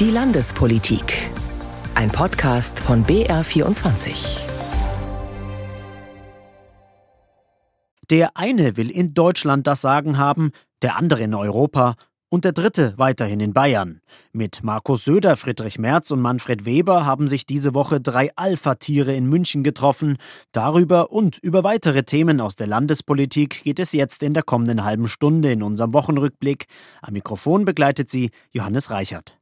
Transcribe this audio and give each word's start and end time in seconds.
Die 0.00 0.12
Landespolitik. 0.12 1.28
Ein 1.96 2.08
Podcast 2.12 2.78
von 2.78 3.04
BR24. 3.04 4.38
Der 8.08 8.36
eine 8.36 8.76
will 8.76 8.92
in 8.92 9.12
Deutschland 9.12 9.66
das 9.66 9.80
Sagen 9.80 10.16
haben, 10.16 10.52
der 10.82 10.94
andere 10.94 11.22
in 11.24 11.34
Europa 11.34 11.96
und 12.28 12.44
der 12.44 12.52
dritte 12.52 12.94
weiterhin 12.96 13.40
in 13.40 13.52
Bayern. 13.52 14.00
Mit 14.30 14.62
Markus 14.62 15.04
Söder, 15.04 15.36
Friedrich 15.36 15.80
Merz 15.80 16.12
und 16.12 16.20
Manfred 16.20 16.64
Weber 16.64 17.04
haben 17.04 17.26
sich 17.26 17.44
diese 17.44 17.74
Woche 17.74 18.00
drei 18.00 18.30
Alpha-Tiere 18.36 19.12
in 19.16 19.26
München 19.26 19.64
getroffen. 19.64 20.18
Darüber 20.52 21.10
und 21.10 21.38
über 21.38 21.64
weitere 21.64 22.04
Themen 22.04 22.40
aus 22.40 22.54
der 22.54 22.68
Landespolitik 22.68 23.64
geht 23.64 23.80
es 23.80 23.90
jetzt 23.90 24.22
in 24.22 24.34
der 24.34 24.44
kommenden 24.44 24.84
halben 24.84 25.08
Stunde 25.08 25.50
in 25.50 25.64
unserem 25.64 25.92
Wochenrückblick. 25.92 26.66
Am 27.02 27.14
Mikrofon 27.14 27.64
begleitet 27.64 28.12
sie 28.12 28.30
Johannes 28.52 28.92
Reichert. 28.92 29.37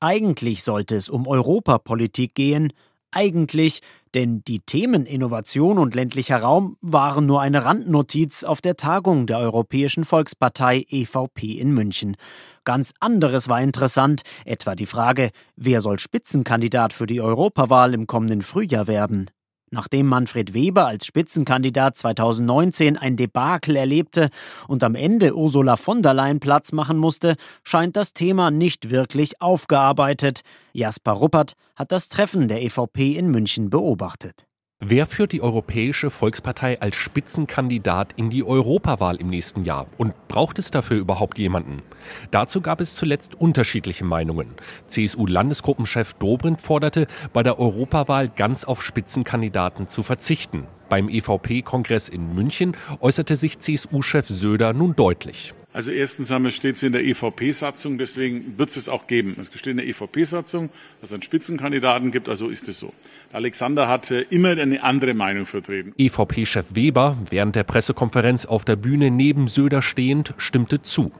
Eigentlich 0.00 0.62
sollte 0.64 0.96
es 0.96 1.10
um 1.10 1.26
Europapolitik 1.26 2.34
gehen, 2.34 2.72
eigentlich, 3.12 3.80
denn 4.14 4.42
die 4.44 4.60
Themen 4.60 5.04
Innovation 5.04 5.78
und 5.78 5.94
ländlicher 5.94 6.38
Raum 6.38 6.76
waren 6.80 7.26
nur 7.26 7.40
eine 7.40 7.64
Randnotiz 7.64 8.44
auf 8.44 8.60
der 8.60 8.76
Tagung 8.76 9.26
der 9.26 9.38
Europäischen 9.38 10.04
Volkspartei 10.04 10.86
EVP 10.88 11.52
in 11.52 11.72
München. 11.72 12.16
Ganz 12.64 12.94
anderes 13.00 13.48
war 13.48 13.60
interessant, 13.60 14.22
etwa 14.44 14.74
die 14.74 14.86
Frage, 14.86 15.30
wer 15.56 15.80
soll 15.80 15.98
Spitzenkandidat 15.98 16.92
für 16.92 17.06
die 17.06 17.20
Europawahl 17.20 17.92
im 17.92 18.06
kommenden 18.06 18.42
Frühjahr 18.42 18.86
werden. 18.86 19.30
Nachdem 19.72 20.06
Manfred 20.06 20.52
Weber 20.52 20.88
als 20.88 21.06
Spitzenkandidat 21.06 21.96
2019 21.96 22.96
ein 22.96 23.16
Debakel 23.16 23.76
erlebte 23.76 24.30
und 24.66 24.82
am 24.82 24.96
Ende 24.96 25.36
Ursula 25.36 25.76
von 25.76 26.02
der 26.02 26.12
Leyen 26.12 26.40
Platz 26.40 26.72
machen 26.72 26.98
musste, 26.98 27.36
scheint 27.62 27.96
das 27.96 28.12
Thema 28.12 28.50
nicht 28.50 28.90
wirklich 28.90 29.40
aufgearbeitet. 29.40 30.40
Jasper 30.72 31.12
Ruppert 31.12 31.52
hat 31.76 31.92
das 31.92 32.08
Treffen 32.08 32.48
der 32.48 32.62
EVP 32.62 33.16
in 33.16 33.30
München 33.30 33.70
beobachtet. 33.70 34.49
Wer 34.82 35.04
führt 35.04 35.32
die 35.32 35.42
Europäische 35.42 36.08
Volkspartei 36.08 36.80
als 36.80 36.96
Spitzenkandidat 36.96 38.14
in 38.16 38.30
die 38.30 38.42
Europawahl 38.42 39.16
im 39.16 39.28
nächsten 39.28 39.64
Jahr? 39.64 39.86
Und 39.98 40.14
braucht 40.26 40.58
es 40.58 40.70
dafür 40.70 40.96
überhaupt 40.96 41.38
jemanden? 41.38 41.82
Dazu 42.30 42.62
gab 42.62 42.80
es 42.80 42.94
zuletzt 42.94 43.34
unterschiedliche 43.34 44.06
Meinungen. 44.06 44.54
CSU-Landesgruppenchef 44.86 46.14
Dobrindt 46.14 46.62
forderte, 46.62 47.08
bei 47.34 47.42
der 47.42 47.58
Europawahl 47.58 48.30
ganz 48.30 48.64
auf 48.64 48.82
Spitzenkandidaten 48.82 49.86
zu 49.88 50.02
verzichten. 50.02 50.66
Beim 50.88 51.10
EVP-Kongress 51.10 52.08
in 52.08 52.34
München 52.34 52.74
äußerte 53.00 53.36
sich 53.36 53.58
CSU-Chef 53.58 54.28
Söder 54.28 54.72
nun 54.72 54.96
deutlich. 54.96 55.52
Also 55.72 55.92
erstens 55.92 56.32
einmal 56.32 56.50
steht 56.50 56.74
es 56.76 56.82
in 56.82 56.92
der 56.92 57.04
EVP-Satzung, 57.04 57.96
deswegen 57.96 58.58
wird 58.58 58.70
es 58.70 58.76
es 58.76 58.88
auch 58.88 59.06
geben. 59.06 59.36
Es 59.38 59.46
steht 59.48 59.68
in 59.68 59.76
der 59.76 59.86
EVP-Satzung, 59.86 60.70
dass 61.00 61.10
es 61.10 61.12
einen 61.14 61.22
Spitzenkandidaten 61.22 62.10
gibt, 62.10 62.28
also 62.28 62.48
ist 62.48 62.68
es 62.68 62.80
so. 62.80 62.92
Alexander 63.32 63.86
hat 63.86 64.10
immer 64.10 64.50
eine 64.50 64.82
andere 64.82 65.14
Meinung 65.14 65.46
vertreten. 65.46 65.92
EVP-Chef 65.96 66.66
Weber, 66.74 67.16
während 67.30 67.54
der 67.54 67.62
Pressekonferenz 67.62 68.46
auf 68.46 68.64
der 68.64 68.74
Bühne 68.74 69.12
neben 69.12 69.46
Söder 69.46 69.80
stehend, 69.82 70.34
stimmte 70.38 70.82
zu. 70.82 71.12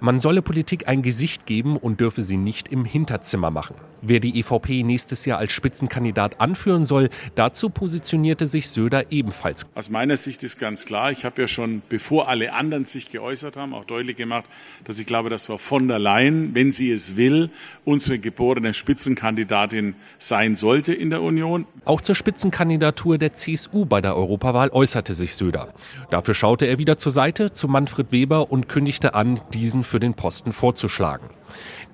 Man 0.00 0.20
solle 0.20 0.42
Politik 0.42 0.86
ein 0.86 1.00
Gesicht 1.00 1.46
geben 1.46 1.78
und 1.78 2.00
dürfe 2.00 2.22
sie 2.22 2.36
nicht 2.36 2.68
im 2.68 2.84
Hinterzimmer 2.84 3.50
machen. 3.50 3.76
Wer 4.02 4.20
die 4.20 4.38
EVP 4.38 4.82
nächstes 4.82 5.24
Jahr 5.24 5.38
als 5.38 5.52
Spitzenkandidat 5.52 6.38
anführen 6.42 6.84
soll, 6.84 7.08
dazu 7.36 7.70
positionierte 7.70 8.46
sich 8.46 8.68
Söder 8.68 9.10
ebenfalls. 9.10 9.66
Aus 9.74 9.88
meiner 9.88 10.18
Sicht 10.18 10.42
ist 10.42 10.58
ganz 10.58 10.84
klar, 10.84 11.10
ich 11.10 11.24
habe 11.24 11.40
ja 11.40 11.48
schon, 11.48 11.80
bevor 11.88 12.28
alle 12.28 12.52
anderen 12.52 12.84
sich 12.84 13.10
geäußert 13.10 13.56
haben, 13.56 13.72
auch 13.72 13.86
deutlich 13.94 14.16
gemacht, 14.16 14.44
dass 14.84 14.98
ich 14.98 15.06
glaube, 15.06 15.30
dass 15.30 15.46
Frau 15.46 15.58
von 15.58 15.86
der 15.86 15.98
Leyen, 15.98 16.54
wenn 16.54 16.72
sie 16.72 16.90
es 16.90 17.16
will, 17.16 17.50
unsere 17.84 18.18
geborene 18.18 18.74
Spitzenkandidatin 18.74 19.94
sein 20.18 20.56
sollte 20.56 20.92
in 20.92 21.10
der 21.10 21.22
Union. 21.22 21.66
Auch 21.84 22.00
zur 22.00 22.16
Spitzenkandidatur 22.16 23.18
der 23.18 23.34
CSU 23.34 23.84
bei 23.84 24.00
der 24.00 24.16
Europawahl 24.16 24.70
äußerte 24.70 25.14
sich 25.14 25.36
Söder. 25.36 25.72
Dafür 26.10 26.34
schaute 26.34 26.66
er 26.66 26.78
wieder 26.78 26.98
zur 26.98 27.12
Seite 27.12 27.52
zu 27.52 27.68
Manfred 27.68 28.10
Weber 28.10 28.50
und 28.50 28.68
kündigte 28.68 29.14
an, 29.14 29.40
diesen 29.52 29.84
für 29.84 30.00
den 30.00 30.14
Posten 30.14 30.52
vorzuschlagen. 30.52 31.28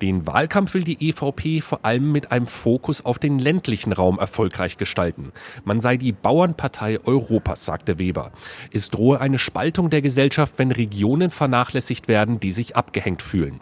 Den 0.03 0.27
Wahlkampf 0.27 0.73
will 0.73 0.85
die 0.85 1.11
EVP 1.11 1.61
vor 1.61 1.85
allem 1.85 2.11
mit 2.11 2.33
einem 2.33 2.47
Fokus 2.47 3.05
auf 3.05 3.19
den 3.19 3.39
ländlichen 3.39 3.93
Raum 3.93 4.19
erfolgreich 4.19 4.79
gestalten. 4.79 5.33
Man 5.65 5.83
sei 5.83 5.99
die 5.99 6.13
Bauernpartei 6.13 7.01
Europas, 7.05 7.67
sagte 7.67 7.99
Weber. 7.99 8.33
Es 8.73 8.89
drohe 8.89 9.21
eine 9.21 9.39
Spaltung 9.39 9.91
der 9.91 10.01
Gesellschaft, 10.01 10.55
wenn 10.57 10.73
Regionen 10.73 11.29
vernachlässigt 11.29 12.09
werden, 12.09 12.41
die 12.41 12.53
sich 12.53 12.77
abgehängt 12.77 13.21
fühlen. 13.21 13.61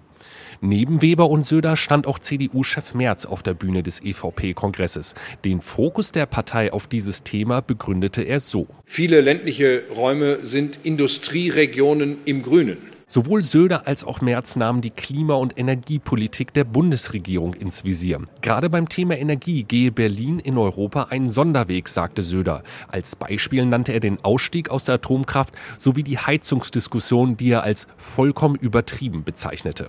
Neben 0.61 1.03
Weber 1.03 1.31
und 1.31 1.45
Söder 1.45 1.77
stand 1.77 2.07
auch 2.07 2.19
CDU-Chef 2.19 2.95
Merz 2.95 3.27
auf 3.27 3.43
der 3.43 3.55
Bühne 3.55 3.83
des 3.83 4.03
EVP-Kongresses. 4.03 5.15
Den 5.45 5.61
Fokus 5.61 6.11
der 6.13 6.27
Partei 6.27 6.73
auf 6.73 6.89
dieses 6.89 7.23
Thema 7.23 7.61
begründete 7.61 8.23
er 8.23 8.41
so. 8.41 8.67
Viele 8.85 9.21
ländliche 9.21 9.85
Räume 9.95 10.45
sind 10.45 10.81
Industrieregionen 10.83 12.19
im 12.25 12.43
Grünen. 12.43 12.79
Sowohl 13.11 13.41
Söder 13.41 13.87
als 13.87 14.05
auch 14.05 14.21
Merz 14.21 14.55
nahmen 14.57 14.83
die 14.83 14.91
Klima- 14.91 15.37
und 15.37 15.59
Energiepolitik 15.59 16.53
der 16.53 16.65
Bundesregierung 16.65 17.55
ins 17.55 17.83
Visier. 17.83 18.21
Gerade 18.43 18.69
beim 18.69 18.87
Thema 18.87 19.17
Energie 19.17 19.63
gehe 19.63 19.91
Berlin 19.91 20.39
in 20.39 20.59
Europa 20.59 21.05
einen 21.05 21.31
Sonderweg, 21.31 21.89
sagte 21.89 22.23
Söder. 22.23 22.63
Als 22.87 23.17
Beispiel 23.17 23.65
nannte 23.65 23.95
er 23.95 24.01
den 24.01 24.23
Ausstieg 24.23 24.69
aus 24.69 24.85
der 24.85 24.97
Atomkraft 24.97 25.55
sowie 25.79 26.03
die 26.03 26.19
Heizungsdiskussion, 26.19 27.39
die 27.39 27.53
er 27.53 27.63
als 27.63 27.87
vollkommen 27.97 28.57
übertrieben 28.57 29.25
bezeichnete. 29.25 29.89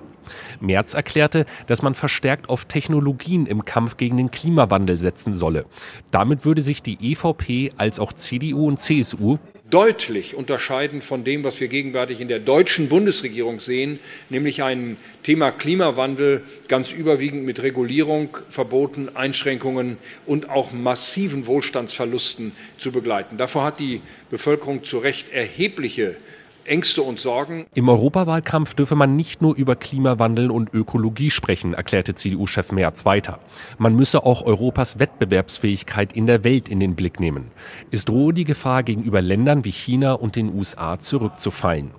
Merz 0.62 0.94
erklärte, 0.94 1.46
dass 1.68 1.82
man 1.82 1.96
verstärkt 1.96 2.48
auf 2.48 2.66
Technologien 2.66 3.48
im 3.48 3.66
Kampf 3.66 3.98
gegen 3.98 4.16
den 4.16 4.32
Klimawandel 4.32 4.98
setzen 4.98 5.34
solle. 5.34 5.66
Damit 6.12 6.46
würde 6.46 6.62
sich 6.62 6.82
die 6.82 7.12
EVP 7.12 7.74
als 7.76 8.00
auch 8.00 8.14
CDU 8.14 8.66
und 8.66 8.80
CSU 8.80 9.40
deutlich 9.70 10.36
unterscheiden 10.36 11.02
von 11.02 11.24
dem, 11.24 11.44
was 11.44 11.60
wir 11.60 11.68
gegenwärtig 11.68 12.22
in 12.22 12.28
der 12.28 12.40
deutschen 12.40 12.90
Bundesregierung 12.90 13.60
sehen, 13.60 14.00
nämlich 14.30 14.64
ein 14.64 14.98
Thema 15.24 15.52
Klimawandel 15.52 16.44
ganz 16.68 16.92
überwiegend 16.92 17.46
mit 17.46 17.62
Regulierung, 17.62 18.38
Verboten, 18.50 19.10
Einschränkungen 19.16 19.98
und 20.26 20.50
auch 20.50 20.72
massiven 20.72 21.46
Wohlstandsverlusten 21.46 22.54
zu 22.78 22.92
begleiten. 22.92 23.38
Davor 23.38 23.64
hat 23.66 23.80
die 23.80 24.02
Bevölkerung 24.30 24.84
zu 24.84 24.98
Recht 25.00 25.32
erhebliche 25.32 26.18
Ängste 26.70 27.02
und 27.02 27.20
Sorgen. 27.20 27.66
Im 27.74 27.90
Europawahlkampf 27.90 28.76
dürfe 28.76 28.96
man 28.96 29.16
nicht 29.16 29.42
nur 29.42 29.56
über 29.56 29.76
Klimawandel 29.76 30.52
und 30.52 30.74
Ökologie 30.74 31.32
sprechen, 31.32 31.74
erklärte 31.74 32.14
CDU-Chef 32.14 32.72
Merz 32.72 33.06
weiter. 33.06 33.40
Man 33.80 33.96
müsse 33.96 34.24
auch 34.24 34.44
Europas 34.44 35.00
Wettbewerbsfähigkeit 35.00 36.14
in 36.14 36.28
der 36.28 36.44
Welt 36.44 36.70
in 36.70 36.80
den 36.80 36.96
Blick 36.96 37.20
nehmen. 37.20 37.52
Es 37.90 38.06
drohe 38.06 38.34
die 38.34 38.46
Gefahr, 38.46 38.84
gegenüber 38.84 39.22
Ländern 39.22 39.66
wie 39.66 39.72
China 39.72 40.14
und 40.14 40.36
den 40.36 40.54
USA 40.54 41.00
zurückzufallen. 41.00 41.92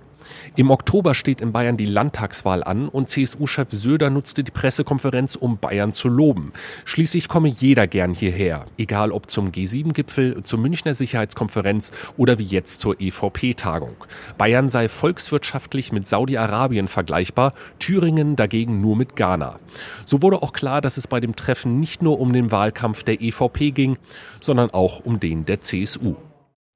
Im 0.55 0.71
Oktober 0.71 1.13
steht 1.13 1.41
in 1.41 1.51
Bayern 1.51 1.77
die 1.77 1.85
Landtagswahl 1.85 2.63
an 2.63 2.87
und 2.87 3.09
CSU-Chef 3.09 3.69
Söder 3.71 4.09
nutzte 4.09 4.43
die 4.43 4.51
Pressekonferenz, 4.51 5.35
um 5.35 5.57
Bayern 5.57 5.91
zu 5.91 6.09
loben. 6.09 6.53
Schließlich 6.85 7.27
komme 7.27 7.47
jeder 7.47 7.87
gern 7.87 8.13
hierher, 8.13 8.65
egal 8.77 9.11
ob 9.11 9.29
zum 9.29 9.49
G7-Gipfel, 9.49 10.43
zur 10.43 10.59
Münchner 10.59 10.93
Sicherheitskonferenz 10.93 11.91
oder 12.17 12.39
wie 12.39 12.43
jetzt 12.43 12.81
zur 12.81 12.99
EVP-Tagung. 12.99 13.95
Bayern 14.37 14.69
sei 14.69 14.89
volkswirtschaftlich 14.89 15.91
mit 15.91 16.07
Saudi-Arabien 16.07 16.87
vergleichbar, 16.87 17.53
Thüringen 17.79 18.35
dagegen 18.35 18.81
nur 18.81 18.95
mit 18.95 19.15
Ghana. 19.15 19.59
So 20.05 20.21
wurde 20.21 20.41
auch 20.41 20.53
klar, 20.53 20.81
dass 20.81 20.97
es 20.97 21.07
bei 21.07 21.19
dem 21.19 21.35
Treffen 21.35 21.79
nicht 21.79 22.01
nur 22.01 22.19
um 22.19 22.33
den 22.33 22.51
Wahlkampf 22.51 23.03
der 23.03 23.21
EVP 23.21 23.71
ging, 23.71 23.97
sondern 24.39 24.71
auch 24.71 24.99
um 25.03 25.19
den 25.19 25.45
der 25.45 25.61
CSU. 25.61 26.15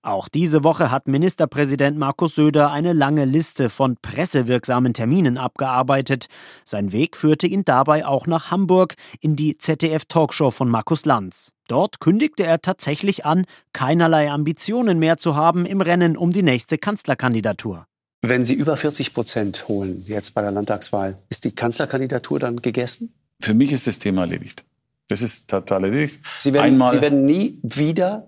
Auch 0.05 0.29
diese 0.29 0.63
Woche 0.63 0.91
hat 0.91 1.07
Ministerpräsident 1.07 1.97
Markus 1.97 2.35
Söder 2.35 2.71
eine 2.71 2.93
lange 2.93 3.25
Liste 3.25 3.71
von 3.71 3.97
pressewirksamen 3.99 4.93
Terminen 4.93 5.39
abgearbeitet. 5.39 6.27
Sein 6.63 6.91
Weg 6.91 7.17
führte 7.17 7.47
ihn 7.47 7.65
dabei 7.65 8.05
auch 8.05 8.27
nach 8.27 8.51
Hamburg 8.51 8.93
in 9.19 9.35
die 9.35 9.57
ZDF-Talkshow 9.57 10.51
von 10.51 10.69
Markus 10.69 11.05
Lanz. 11.05 11.53
Dort 11.67 11.99
kündigte 11.99 12.43
er 12.43 12.61
tatsächlich 12.61 13.25
an, 13.25 13.47
keinerlei 13.73 14.29
Ambitionen 14.29 14.99
mehr 14.99 15.17
zu 15.17 15.35
haben 15.35 15.65
im 15.65 15.81
Rennen 15.81 16.17
um 16.17 16.31
die 16.31 16.43
nächste 16.43 16.77
Kanzlerkandidatur. 16.77 17.85
Wenn 18.21 18.45
Sie 18.45 18.53
über 18.53 18.77
40 18.77 19.11
Prozent 19.11 19.67
holen 19.67 20.03
jetzt 20.05 20.35
bei 20.35 20.43
der 20.43 20.51
Landtagswahl, 20.51 21.17
ist 21.29 21.45
die 21.45 21.55
Kanzlerkandidatur 21.55 22.39
dann 22.39 22.57
gegessen? 22.57 23.11
Für 23.41 23.55
mich 23.55 23.71
ist 23.71 23.87
das 23.87 23.97
Thema 23.97 24.21
erledigt. 24.21 24.65
Das 25.07 25.23
ist 25.23 25.47
total 25.47 25.85
erledigt. 25.85 26.19
Sie 26.37 26.53
werden, 26.53 26.79
Sie 26.91 27.01
werden 27.01 27.25
nie 27.25 27.57
wieder 27.63 28.27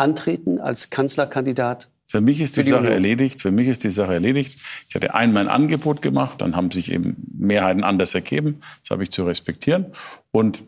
antreten 0.00 0.58
als 0.58 0.90
Kanzlerkandidat? 0.90 1.88
Für 2.06 2.20
mich 2.20 2.40
ist 2.40 2.56
die, 2.56 2.62
die 2.62 2.70
Sache 2.70 2.80
Union. 2.80 2.94
erledigt. 2.94 3.40
Für 3.40 3.52
mich 3.52 3.68
ist 3.68 3.84
die 3.84 3.90
Sache 3.90 4.14
erledigt. 4.14 4.58
Ich 4.88 4.94
hatte 4.96 5.14
einmal 5.14 5.44
ein 5.44 5.48
Angebot 5.48 6.02
gemacht, 6.02 6.40
dann 6.40 6.56
haben 6.56 6.72
sich 6.72 6.90
eben 6.90 7.16
Mehrheiten 7.38 7.84
anders 7.84 8.14
ergeben. 8.14 8.60
Das 8.82 8.90
habe 8.90 9.04
ich 9.04 9.10
zu 9.10 9.22
respektieren. 9.22 9.86
Und 10.32 10.64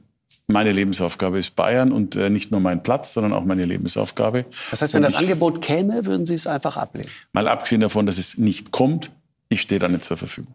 meine 0.46 0.70
Lebensaufgabe 0.70 1.38
ist 1.38 1.56
Bayern 1.56 1.90
und 1.90 2.14
äh, 2.14 2.30
nicht 2.30 2.52
nur 2.52 2.60
mein 2.60 2.82
Platz, 2.82 3.14
sondern 3.14 3.32
auch 3.32 3.44
meine 3.44 3.64
Lebensaufgabe. 3.64 4.44
Das 4.70 4.82
heißt, 4.82 4.94
wenn 4.94 5.04
und 5.04 5.12
das 5.12 5.20
Angebot 5.20 5.62
käme, 5.62 6.06
würden 6.06 6.26
Sie 6.26 6.34
es 6.34 6.46
einfach 6.46 6.76
ablehnen? 6.76 7.10
Mal 7.32 7.48
abgesehen 7.48 7.80
davon, 7.80 8.06
dass 8.06 8.18
es 8.18 8.38
nicht 8.38 8.70
kommt, 8.70 9.10
ich 9.48 9.62
stehe 9.62 9.80
da 9.80 9.88
nicht 9.88 10.04
zur 10.04 10.16
Verfügung. 10.16 10.54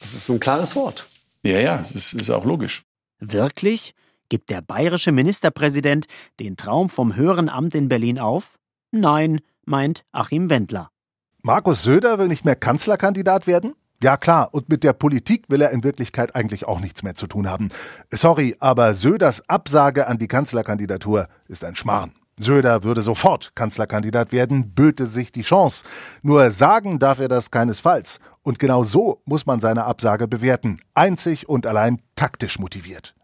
Das 0.00 0.12
ist 0.12 0.28
ein 0.28 0.40
klares 0.40 0.76
Wort. 0.76 1.06
Ja, 1.44 1.60
ja, 1.60 1.78
das 1.78 2.12
ist 2.12 2.30
auch 2.30 2.44
logisch. 2.44 2.82
Wirklich? 3.20 3.94
Gibt 4.28 4.50
der 4.50 4.60
bayerische 4.62 5.12
Ministerpräsident 5.12 6.06
den 6.40 6.56
Traum 6.56 6.88
vom 6.88 7.14
höheren 7.14 7.48
Amt 7.48 7.74
in 7.74 7.88
Berlin 7.88 8.18
auf? 8.18 8.58
Nein, 8.90 9.40
meint 9.64 10.04
Achim 10.12 10.50
Wendler. 10.50 10.90
Markus 11.42 11.82
Söder 11.82 12.18
will 12.18 12.28
nicht 12.28 12.44
mehr 12.44 12.56
Kanzlerkandidat 12.56 13.46
werden? 13.46 13.74
Ja 14.02 14.16
klar, 14.16 14.52
und 14.52 14.68
mit 14.68 14.84
der 14.84 14.92
Politik 14.92 15.48
will 15.48 15.62
er 15.62 15.70
in 15.70 15.82
Wirklichkeit 15.82 16.34
eigentlich 16.34 16.66
auch 16.66 16.80
nichts 16.80 17.02
mehr 17.02 17.14
zu 17.14 17.26
tun 17.26 17.48
haben. 17.48 17.68
Sorry, 18.10 18.54
aber 18.60 18.92
Söders 18.94 19.48
Absage 19.48 20.06
an 20.06 20.18
die 20.18 20.28
Kanzlerkandidatur 20.28 21.28
ist 21.48 21.64
ein 21.64 21.74
Schmarrn. 21.74 22.12
Söder 22.38 22.84
würde 22.84 23.00
sofort 23.00 23.52
Kanzlerkandidat 23.54 24.30
werden, 24.30 24.74
böte 24.74 25.06
sich 25.06 25.32
die 25.32 25.42
Chance. 25.42 25.86
Nur 26.22 26.50
sagen 26.50 26.98
darf 26.98 27.18
er 27.18 27.28
das 27.28 27.50
keinesfalls. 27.50 28.20
Und 28.42 28.58
genau 28.58 28.84
so 28.84 29.22
muss 29.24 29.46
man 29.46 29.58
seine 29.58 29.86
Absage 29.86 30.28
bewerten. 30.28 30.80
Einzig 30.92 31.48
und 31.48 31.66
allein 31.66 32.02
taktisch 32.14 32.58
motiviert. 32.58 33.15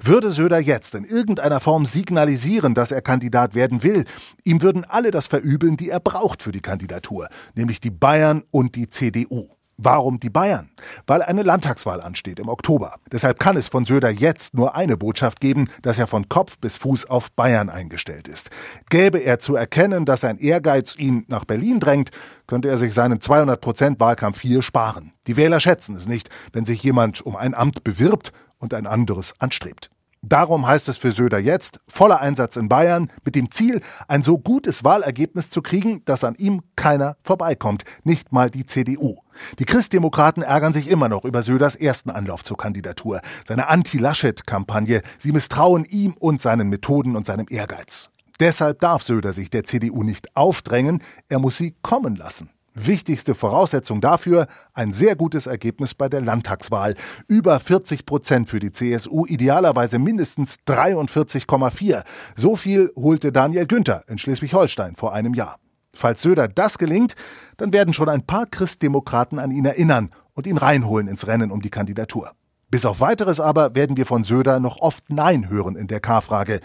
Würde 0.00 0.30
Söder 0.30 0.58
jetzt 0.58 0.94
in 0.94 1.04
irgendeiner 1.04 1.60
Form 1.60 1.86
signalisieren, 1.86 2.74
dass 2.74 2.90
er 2.90 3.02
Kandidat 3.02 3.54
werden 3.54 3.82
will, 3.82 4.04
ihm 4.44 4.62
würden 4.62 4.84
alle 4.84 5.10
das 5.10 5.26
verübeln, 5.26 5.76
die 5.76 5.90
er 5.90 6.00
braucht 6.00 6.42
für 6.42 6.52
die 6.52 6.60
Kandidatur, 6.60 7.28
nämlich 7.54 7.80
die 7.80 7.90
Bayern 7.90 8.42
und 8.50 8.76
die 8.76 8.88
CDU. 8.88 9.48
Warum 9.78 10.18
die 10.18 10.30
Bayern? 10.30 10.70
Weil 11.06 11.22
eine 11.22 11.42
Landtagswahl 11.42 12.00
ansteht 12.00 12.38
im 12.40 12.48
Oktober. 12.48 12.94
Deshalb 13.12 13.38
kann 13.38 13.58
es 13.58 13.68
von 13.68 13.84
Söder 13.84 14.08
jetzt 14.08 14.54
nur 14.54 14.74
eine 14.74 14.96
Botschaft 14.96 15.38
geben, 15.38 15.68
dass 15.82 15.98
er 15.98 16.06
von 16.06 16.30
Kopf 16.30 16.58
bis 16.58 16.78
Fuß 16.78 17.10
auf 17.10 17.30
Bayern 17.32 17.68
eingestellt 17.68 18.26
ist. 18.26 18.48
Gäbe 18.88 19.18
er 19.18 19.38
zu 19.38 19.54
erkennen, 19.54 20.06
dass 20.06 20.22
sein 20.22 20.38
Ehrgeiz 20.38 20.96
ihn 20.96 21.26
nach 21.28 21.44
Berlin 21.44 21.78
drängt, 21.78 22.10
könnte 22.46 22.70
er 22.70 22.78
sich 22.78 22.94
seinen 22.94 23.20
200 23.20 23.60
Prozent 23.60 24.00
Wahlkampf 24.00 24.40
hier 24.40 24.62
sparen. 24.62 25.12
Die 25.26 25.36
Wähler 25.36 25.60
schätzen 25.60 25.94
es 25.94 26.08
nicht, 26.08 26.30
wenn 26.54 26.64
sich 26.64 26.82
jemand 26.82 27.20
um 27.20 27.36
ein 27.36 27.54
Amt 27.54 27.84
bewirbt 27.84 28.32
und 28.58 28.74
ein 28.74 28.86
anderes 28.86 29.34
anstrebt. 29.40 29.90
Darum 30.28 30.66
heißt 30.66 30.88
es 30.88 30.96
für 30.96 31.12
Söder 31.12 31.38
jetzt 31.38 31.78
voller 31.86 32.20
Einsatz 32.20 32.56
in 32.56 32.68
Bayern 32.68 33.12
mit 33.24 33.36
dem 33.36 33.52
Ziel, 33.52 33.80
ein 34.08 34.22
so 34.22 34.38
gutes 34.38 34.82
Wahlergebnis 34.82 35.50
zu 35.50 35.62
kriegen, 35.62 36.04
dass 36.04 36.24
an 36.24 36.34
ihm 36.34 36.62
keiner 36.74 37.16
vorbeikommt, 37.22 37.84
nicht 38.02 38.32
mal 38.32 38.50
die 38.50 38.66
CDU. 38.66 39.18
Die 39.60 39.64
Christdemokraten 39.64 40.42
ärgern 40.42 40.72
sich 40.72 40.88
immer 40.88 41.08
noch 41.08 41.24
über 41.24 41.42
Söders 41.42 41.76
ersten 41.76 42.10
Anlauf 42.10 42.42
zur 42.42 42.56
Kandidatur, 42.56 43.20
seine 43.46 43.68
Anti-Laschet-Kampagne. 43.68 45.02
Sie 45.18 45.30
misstrauen 45.30 45.84
ihm 45.84 46.14
und 46.18 46.40
seinen 46.40 46.70
Methoden 46.70 47.14
und 47.14 47.24
seinem 47.24 47.46
Ehrgeiz. 47.48 48.10
Deshalb 48.40 48.80
darf 48.80 49.02
Söder 49.02 49.32
sich 49.32 49.50
der 49.50 49.62
CDU 49.62 50.02
nicht 50.02 50.36
aufdrängen, 50.36 51.02
er 51.28 51.38
muss 51.38 51.56
sie 51.56 51.76
kommen 51.82 52.16
lassen. 52.16 52.50
Wichtigste 52.78 53.34
Voraussetzung 53.34 54.02
dafür 54.02 54.48
ein 54.74 54.92
sehr 54.92 55.16
gutes 55.16 55.46
Ergebnis 55.46 55.94
bei 55.94 56.10
der 56.10 56.20
Landtagswahl. 56.20 56.94
Über 57.26 57.58
40 57.58 58.04
Prozent 58.04 58.50
für 58.50 58.60
die 58.60 58.70
CSU, 58.70 59.24
idealerweise 59.24 59.98
mindestens 59.98 60.58
43,4. 60.68 62.04
So 62.34 62.54
viel 62.54 62.92
holte 62.94 63.32
Daniel 63.32 63.66
Günther 63.66 64.04
in 64.08 64.18
Schleswig-Holstein 64.18 64.94
vor 64.94 65.14
einem 65.14 65.32
Jahr. 65.32 65.56
Falls 65.94 66.20
Söder 66.20 66.48
das 66.48 66.76
gelingt, 66.76 67.14
dann 67.56 67.72
werden 67.72 67.94
schon 67.94 68.10
ein 68.10 68.26
paar 68.26 68.44
Christdemokraten 68.44 69.38
an 69.38 69.50
ihn 69.50 69.64
erinnern 69.64 70.10
und 70.34 70.46
ihn 70.46 70.58
reinholen 70.58 71.08
ins 71.08 71.26
Rennen 71.26 71.50
um 71.50 71.62
die 71.62 71.70
Kandidatur. 71.70 72.32
Bis 72.68 72.84
auf 72.84 73.00
weiteres 73.00 73.40
aber 73.40 73.74
werden 73.74 73.96
wir 73.96 74.04
von 74.04 74.22
Söder 74.22 74.60
noch 74.60 74.82
oft 74.82 75.08
Nein 75.08 75.48
hören 75.48 75.76
in 75.76 75.86
der 75.86 76.00
K-Frage. 76.00 76.60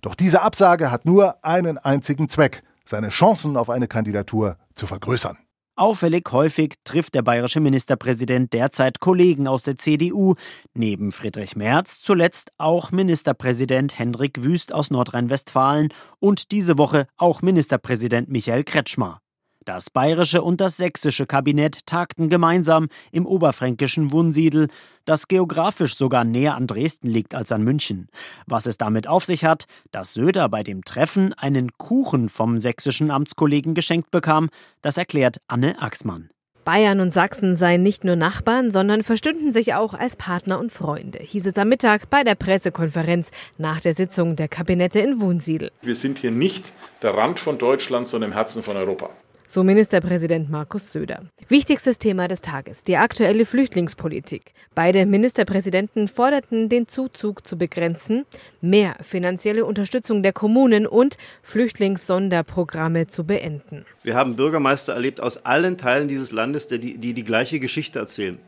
Doch 0.00 0.14
diese 0.14 0.42
Absage 0.42 0.92
hat 0.92 1.06
nur 1.06 1.44
einen 1.44 1.76
einzigen 1.76 2.28
Zweck, 2.28 2.62
seine 2.84 3.08
Chancen 3.08 3.56
auf 3.56 3.68
eine 3.68 3.88
Kandidatur 3.88 4.58
zu 4.74 4.86
vergrößern. 4.86 5.36
Auffällig 5.78 6.26
häufig 6.32 6.76
trifft 6.84 7.14
der 7.14 7.20
bayerische 7.20 7.60
Ministerpräsident 7.60 8.54
derzeit 8.54 8.98
Kollegen 8.98 9.46
aus 9.46 9.62
der 9.62 9.76
CDU, 9.76 10.34
neben 10.72 11.12
Friedrich 11.12 11.54
Merz 11.54 12.00
zuletzt 12.00 12.50
auch 12.56 12.92
Ministerpräsident 12.92 13.98
Hendrik 13.98 14.42
Wüst 14.42 14.72
aus 14.72 14.90
Nordrhein-Westfalen 14.90 15.92
und 16.18 16.50
diese 16.50 16.78
Woche 16.78 17.06
auch 17.18 17.42
Ministerpräsident 17.42 18.30
Michael 18.30 18.64
Kretschmer. 18.64 19.20
Das 19.66 19.90
bayerische 19.90 20.42
und 20.42 20.60
das 20.60 20.76
sächsische 20.76 21.26
Kabinett 21.26 21.86
tagten 21.86 22.28
gemeinsam 22.28 22.88
im 23.10 23.26
oberfränkischen 23.26 24.12
Wunsiedel, 24.12 24.68
das 25.04 25.26
geografisch 25.26 25.96
sogar 25.96 26.22
näher 26.22 26.54
an 26.54 26.68
Dresden 26.68 27.08
liegt 27.08 27.34
als 27.34 27.50
an 27.50 27.64
München. 27.64 28.08
Was 28.46 28.66
es 28.66 28.78
damit 28.78 29.08
auf 29.08 29.24
sich 29.24 29.44
hat, 29.44 29.64
dass 29.90 30.14
Söder 30.14 30.48
bei 30.48 30.62
dem 30.62 30.84
Treffen 30.84 31.32
einen 31.32 31.72
Kuchen 31.78 32.28
vom 32.28 32.60
sächsischen 32.60 33.10
Amtskollegen 33.10 33.74
geschenkt 33.74 34.12
bekam, 34.12 34.50
das 34.82 34.98
erklärt 34.98 35.38
Anne 35.48 35.82
Axmann. 35.82 36.30
Bayern 36.64 37.00
und 37.00 37.12
Sachsen 37.12 37.56
seien 37.56 37.82
nicht 37.82 38.04
nur 38.04 38.14
Nachbarn, 38.14 38.70
sondern 38.70 39.02
verstünden 39.02 39.50
sich 39.50 39.74
auch 39.74 39.94
als 39.94 40.14
Partner 40.14 40.60
und 40.60 40.70
Freunde, 40.70 41.18
hieß 41.20 41.44
es 41.44 41.56
am 41.56 41.68
Mittag 41.68 42.08
bei 42.08 42.22
der 42.22 42.36
Pressekonferenz 42.36 43.32
nach 43.58 43.80
der 43.80 43.94
Sitzung 43.94 44.36
der 44.36 44.46
Kabinette 44.46 45.00
in 45.00 45.20
Wunsiedel. 45.20 45.72
Wir 45.82 45.96
sind 45.96 46.18
hier 46.20 46.30
nicht 46.30 46.72
der 47.02 47.16
Rand 47.16 47.40
von 47.40 47.58
Deutschland, 47.58 48.06
sondern 48.06 48.30
im 48.30 48.34
Herzen 48.34 48.62
von 48.62 48.76
Europa 48.76 49.10
so 49.46 49.62
Ministerpräsident 49.62 50.50
Markus 50.50 50.92
Söder. 50.92 51.22
Wichtigstes 51.48 51.98
Thema 51.98 52.28
des 52.28 52.42
Tages, 52.42 52.84
die 52.84 52.96
aktuelle 52.96 53.44
Flüchtlingspolitik. 53.44 54.52
Beide 54.74 55.06
Ministerpräsidenten 55.06 56.08
forderten, 56.08 56.68
den 56.68 56.86
Zuzug 56.86 57.46
zu 57.46 57.56
begrenzen, 57.56 58.24
mehr 58.60 58.96
finanzielle 59.02 59.64
Unterstützung 59.64 60.22
der 60.22 60.32
Kommunen 60.32 60.86
und 60.86 61.16
Flüchtlingssonderprogramme 61.42 63.06
zu 63.06 63.24
beenden. 63.24 63.84
Wir 64.02 64.14
haben 64.14 64.36
Bürgermeister 64.36 64.94
erlebt 64.94 65.20
aus 65.20 65.44
allen 65.44 65.78
Teilen 65.78 66.08
dieses 66.08 66.32
Landes, 66.32 66.68
die 66.68 66.98
die, 66.98 67.14
die 67.14 67.24
gleiche 67.24 67.60
Geschichte 67.60 67.98
erzählen. 67.98 68.38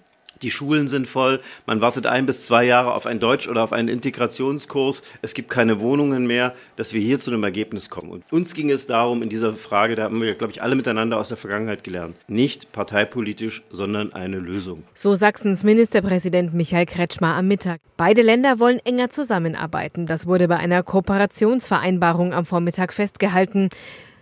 Die 0.43 0.51
Schulen 0.51 0.89
sind 0.89 1.09
voll. 1.09 1.41
Man 1.67 1.81
wartet 1.81 2.07
ein 2.07 2.27
bis 2.27 2.47
zwei 2.47 2.65
Jahre 2.65 2.95
auf 2.95 3.07
ein 3.07 3.21
Deutsch- 3.21 3.49
oder 3.49 3.63
auf 3.65 3.73
einen 3.73 3.89
Integrationskurs. 3.89 5.03
Es 5.23 5.35
gibt 5.35 5.51
keine 5.51 5.81
Wohnungen 5.81 6.27
mehr, 6.27 6.55
dass 6.77 6.93
wir 6.93 7.01
hier 7.01 7.19
zu 7.19 7.31
einem 7.31 7.43
Ergebnis 7.43 7.91
kommen. 7.91 8.11
Und 8.11 8.25
uns 8.31 8.55
ging 8.55 8.71
es 8.71 8.87
darum, 8.87 9.23
in 9.23 9.29
dieser 9.29 9.57
Frage, 9.57 9.97
da 9.97 10.05
haben 10.05 10.23
wir, 10.23 10.35
glaube 10.35 10.53
ich, 10.53 10.63
alle 10.63 10.75
miteinander 10.75 11.19
aus 11.19 11.29
der 11.29 11.37
Vergangenheit 11.37 11.83
gelernt, 11.83 12.17
nicht 12.29 12.73
parteipolitisch, 12.73 13.63
sondern 13.71 14.13
eine 14.13 14.39
Lösung. 14.39 14.85
So 14.95 15.15
Sachsens 15.15 15.65
Ministerpräsident 15.65 16.55
Michael 16.55 16.87
Kretschmer 16.87 17.35
am 17.35 17.49
Mittag. 17.49 17.81
Beide 17.97 18.23
Länder 18.23 18.59
wollen 18.61 18.79
enger 18.85 19.11
zusammenarbeiten. 19.11 20.07
Das 20.07 20.27
wurde 20.27 20.47
bei 20.49 20.57
einer 20.57 20.83
Kooperationsvereinbarung 20.83 22.33
am 22.33 22.45
Vormittag 22.45 22.93
festgehalten. 22.93 23.71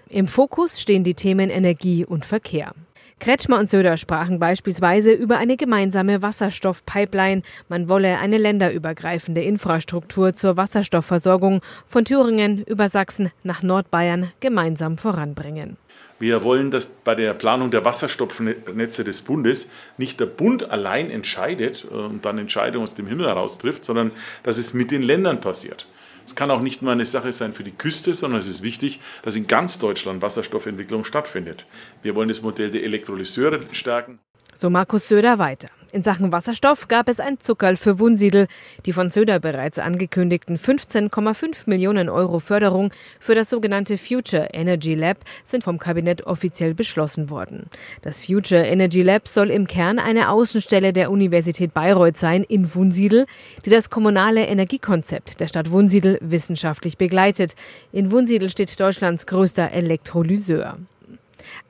Im 0.09 0.29
Fokus 0.29 0.81
stehen 0.81 1.05
die 1.05 1.15
Themen 1.15 1.51
Energie 1.51 2.05
und 2.05 2.25
Verkehr. 2.25 2.73
Kretschmer 3.19 3.59
und 3.59 3.71
Söder 3.71 3.97
sprachen 3.97 4.39
beispielsweise 4.39 5.11
über 5.11 5.39
eine 5.39 5.57
gemeinsame 5.57 6.23
Wasserstoffpipeline. 6.23 7.43
Man 7.69 7.89
wolle 7.89 8.19
eine 8.19 8.39
länderübergreifende 8.39 9.43
Infrastruktur 9.43 10.35
zur 10.35 10.57
Wasserstoffversorgung 10.57 11.63
von 11.87 12.05
Thüringen 12.05 12.63
über 12.65 12.89
Sachsen 12.89 13.33
nach 13.43 13.63
Nordbayern 13.63 14.33
gemeinsam 14.41 14.99
voranbringen. 14.99 15.77
Wir 16.19 16.45
wollen, 16.45 16.71
dass 16.71 16.87
bei 16.87 17.15
der 17.15 17.35
Planung 17.35 17.71
der 17.71 17.85
Wasserstoffnetze 17.85 19.05
des 19.05 19.23
Bundes 19.23 19.71
nicht 19.99 20.21
der 20.21 20.27
Bund 20.27 20.71
allein 20.71 21.11
entscheidet 21.11 21.85
und 21.85 22.25
dann 22.25 22.39
Entscheidungen 22.39 22.85
aus 22.85 22.95
dem 22.95 23.07
Himmel 23.07 23.27
heraus 23.27 23.59
trifft, 23.59 23.85
sondern 23.85 24.13
dass 24.43 24.57
es 24.57 24.73
mit 24.73 24.91
den 24.91 25.03
Ländern 25.03 25.41
passiert. 25.41 25.87
Es 26.27 26.35
kann 26.35 26.51
auch 26.51 26.61
nicht 26.61 26.83
nur 26.83 26.91
eine 26.91 27.05
Sache 27.05 27.33
sein 27.33 27.53
für 27.53 27.63
die 27.63 27.71
Küste, 27.71 28.13
sondern 28.13 28.41
es 28.41 28.49
ist 28.49 28.63
wichtig, 28.63 29.01
dass 29.23 29.37
in 29.37 29.47
ganz 29.47 29.79
Deutschland 29.79 30.23
Wasserstoffentwicklung 30.23 31.05
stattfindet. 31.05 31.67
Wir 32.03 32.17
wollen 32.17 32.29
das 32.29 32.43
Modell 32.43 32.71
der 32.71 32.83
Elektrolyseure 32.83 33.61
stärken. 33.73 34.19
So 34.59 34.71
Markus 34.71 35.07
Söder 35.07 35.39
weiter. 35.39 35.69
In 35.93 36.03
Sachen 36.03 36.33
Wasserstoff 36.33 36.89
gab 36.89 37.11
es 37.11 37.21
ein 37.21 37.41
Zuckerl 37.41 37.77
für 37.77 37.99
Wunsiedel. 37.99 38.47
Die 38.87 38.95
von 38.95 39.11
Söder 39.11 39.39
bereits 39.39 39.79
angekündigten 39.79 40.57
15,5 40.57 41.65
Millionen 41.67 42.09
Euro 42.09 42.39
Förderung 42.39 42.91
für 43.21 43.35
das 43.35 43.51
sogenannte 43.51 43.99
Future 43.99 44.49
Energy 44.55 44.95
Lab 44.95 45.19
sind 45.45 45.63
vom 45.63 45.79
Kabinett 45.79 46.27
offiziell 46.27 46.73
beschlossen 46.73 47.29
worden. 47.29 47.67
Das 48.01 48.19
Future 48.19 48.65
Energy 48.65 49.03
Lab 49.03 49.29
soll 49.29 49.51
im 49.51 49.67
Kern 49.67 49.99
eine 49.99 50.31
Außenstelle 50.31 50.95
der 50.95 51.11
Universität 51.11 51.75
Bayreuth 51.75 52.17
sein 52.17 52.43
in 52.43 52.75
Wunsiedel, 52.75 53.27
die 53.67 53.71
das 53.71 53.91
kommunale 53.91 54.47
Energiekonzept 54.47 55.39
der 55.39 55.49
Stadt 55.49 55.71
Wunsiedel 55.71 56.17
wissenschaftlich 56.23 56.97
begleitet. 56.97 57.57
In 57.93 58.11
Wunsiedel 58.11 58.49
steht 58.49 58.81
Deutschlands 58.81 59.27
größter 59.27 59.71
Elektrolyseur. 59.73 60.79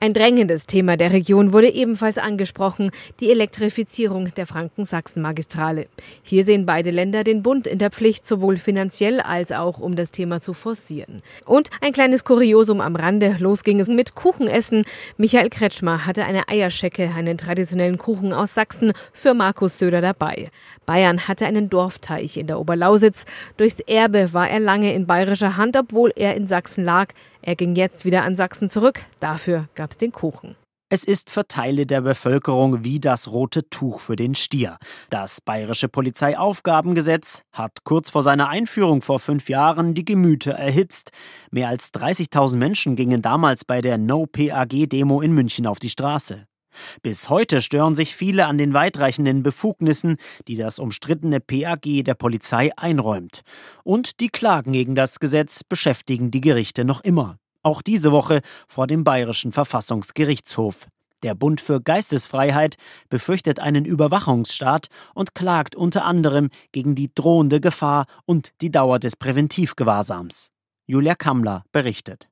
Ein 0.00 0.12
drängendes 0.12 0.66
Thema 0.66 0.96
der 0.96 1.12
Region 1.12 1.52
wurde 1.52 1.68
ebenfalls 1.68 2.18
angesprochen, 2.18 2.90
die 3.20 3.30
Elektrifizierung 3.30 4.34
der 4.34 4.46
Franken-Sachsen-Magistrale. 4.46 5.86
Hier 6.22 6.44
sehen 6.44 6.66
beide 6.66 6.90
Länder 6.90 7.24
den 7.24 7.42
Bund 7.42 7.66
in 7.66 7.78
der 7.78 7.90
Pflicht, 7.90 8.26
sowohl 8.26 8.56
finanziell 8.56 9.20
als 9.20 9.52
auch 9.52 9.78
um 9.78 9.96
das 9.96 10.10
Thema 10.10 10.40
zu 10.40 10.52
forcieren. 10.52 11.22
Und 11.44 11.70
ein 11.80 11.92
kleines 11.92 12.24
Kuriosum 12.24 12.80
am 12.80 12.96
Rande, 12.96 13.36
los 13.38 13.64
ging 13.64 13.80
es 13.80 13.88
mit 13.88 14.14
Kuchenessen. 14.14 14.84
Michael 15.16 15.50
Kretschmer 15.50 16.06
hatte 16.06 16.24
eine 16.24 16.48
Eierschecke, 16.48 17.10
einen 17.16 17.38
traditionellen 17.38 17.98
Kuchen 17.98 18.32
aus 18.32 18.54
Sachsen, 18.54 18.92
für 19.12 19.34
Markus 19.34 19.78
Söder 19.78 20.00
dabei. 20.00 20.50
Bayern 20.84 21.26
hatte 21.26 21.46
einen 21.46 21.68
Dorfteich 21.68 22.36
in 22.36 22.46
der 22.46 22.60
Oberlausitz. 22.60 23.24
Durchs 23.56 23.80
Erbe 23.80 24.32
war 24.32 24.48
er 24.48 24.60
lange 24.60 24.94
in 24.94 25.06
bayerischer 25.06 25.56
Hand, 25.56 25.76
obwohl 25.76 26.12
er 26.14 26.34
in 26.34 26.46
Sachsen 26.46 26.84
lag. 26.84 27.12
Er 27.46 27.54
ging 27.54 27.76
jetzt 27.76 28.04
wieder 28.04 28.24
an 28.24 28.34
Sachsen 28.34 28.68
zurück. 28.68 29.02
Dafür 29.20 29.68
gab 29.76 29.92
es 29.92 29.98
den 29.98 30.10
Kuchen. 30.10 30.56
Es 30.88 31.04
ist 31.04 31.30
für 31.30 31.46
Teile 31.46 31.86
der 31.86 32.00
Bevölkerung 32.00 32.82
wie 32.82 32.98
das 32.98 33.30
rote 33.30 33.70
Tuch 33.70 34.00
für 34.00 34.16
den 34.16 34.34
Stier. 34.34 34.78
Das 35.10 35.40
bayerische 35.40 35.88
Polizeiaufgabengesetz 35.88 37.42
hat 37.52 37.84
kurz 37.84 38.10
vor 38.10 38.24
seiner 38.24 38.48
Einführung 38.48 39.00
vor 39.00 39.20
fünf 39.20 39.48
Jahren 39.48 39.94
die 39.94 40.04
Gemüter 40.04 40.54
erhitzt. 40.54 41.10
Mehr 41.52 41.68
als 41.68 41.94
30.000 41.94 42.56
Menschen 42.56 42.96
gingen 42.96 43.22
damals 43.22 43.64
bei 43.64 43.80
der 43.80 43.96
No-PAG-Demo 43.96 45.20
in 45.20 45.32
München 45.32 45.68
auf 45.68 45.78
die 45.78 45.90
Straße. 45.90 46.46
Bis 47.02 47.28
heute 47.28 47.62
stören 47.62 47.96
sich 47.96 48.16
viele 48.16 48.46
an 48.46 48.58
den 48.58 48.74
weitreichenden 48.74 49.42
Befugnissen, 49.42 50.16
die 50.48 50.56
das 50.56 50.78
umstrittene 50.78 51.40
PAG 51.40 52.04
der 52.04 52.14
Polizei 52.14 52.70
einräumt. 52.76 53.42
Und 53.84 54.20
die 54.20 54.28
Klagen 54.28 54.72
gegen 54.72 54.94
das 54.94 55.20
Gesetz 55.20 55.64
beschäftigen 55.64 56.30
die 56.30 56.40
Gerichte 56.40 56.84
noch 56.84 57.02
immer. 57.02 57.38
Auch 57.62 57.82
diese 57.82 58.12
Woche 58.12 58.42
vor 58.68 58.86
dem 58.86 59.04
Bayerischen 59.04 59.52
Verfassungsgerichtshof. 59.52 60.86
Der 61.22 61.34
Bund 61.34 61.60
für 61.60 61.80
Geistesfreiheit 61.80 62.76
befürchtet 63.08 63.58
einen 63.58 63.84
Überwachungsstaat 63.84 64.88
und 65.14 65.34
klagt 65.34 65.74
unter 65.74 66.04
anderem 66.04 66.50
gegen 66.72 66.94
die 66.94 67.10
drohende 67.12 67.60
Gefahr 67.60 68.06
und 68.26 68.52
die 68.60 68.70
Dauer 68.70 68.98
des 68.98 69.16
Präventivgewahrsams. 69.16 70.52
Julia 70.86 71.14
Kammler 71.14 71.64
berichtet. 71.72 72.28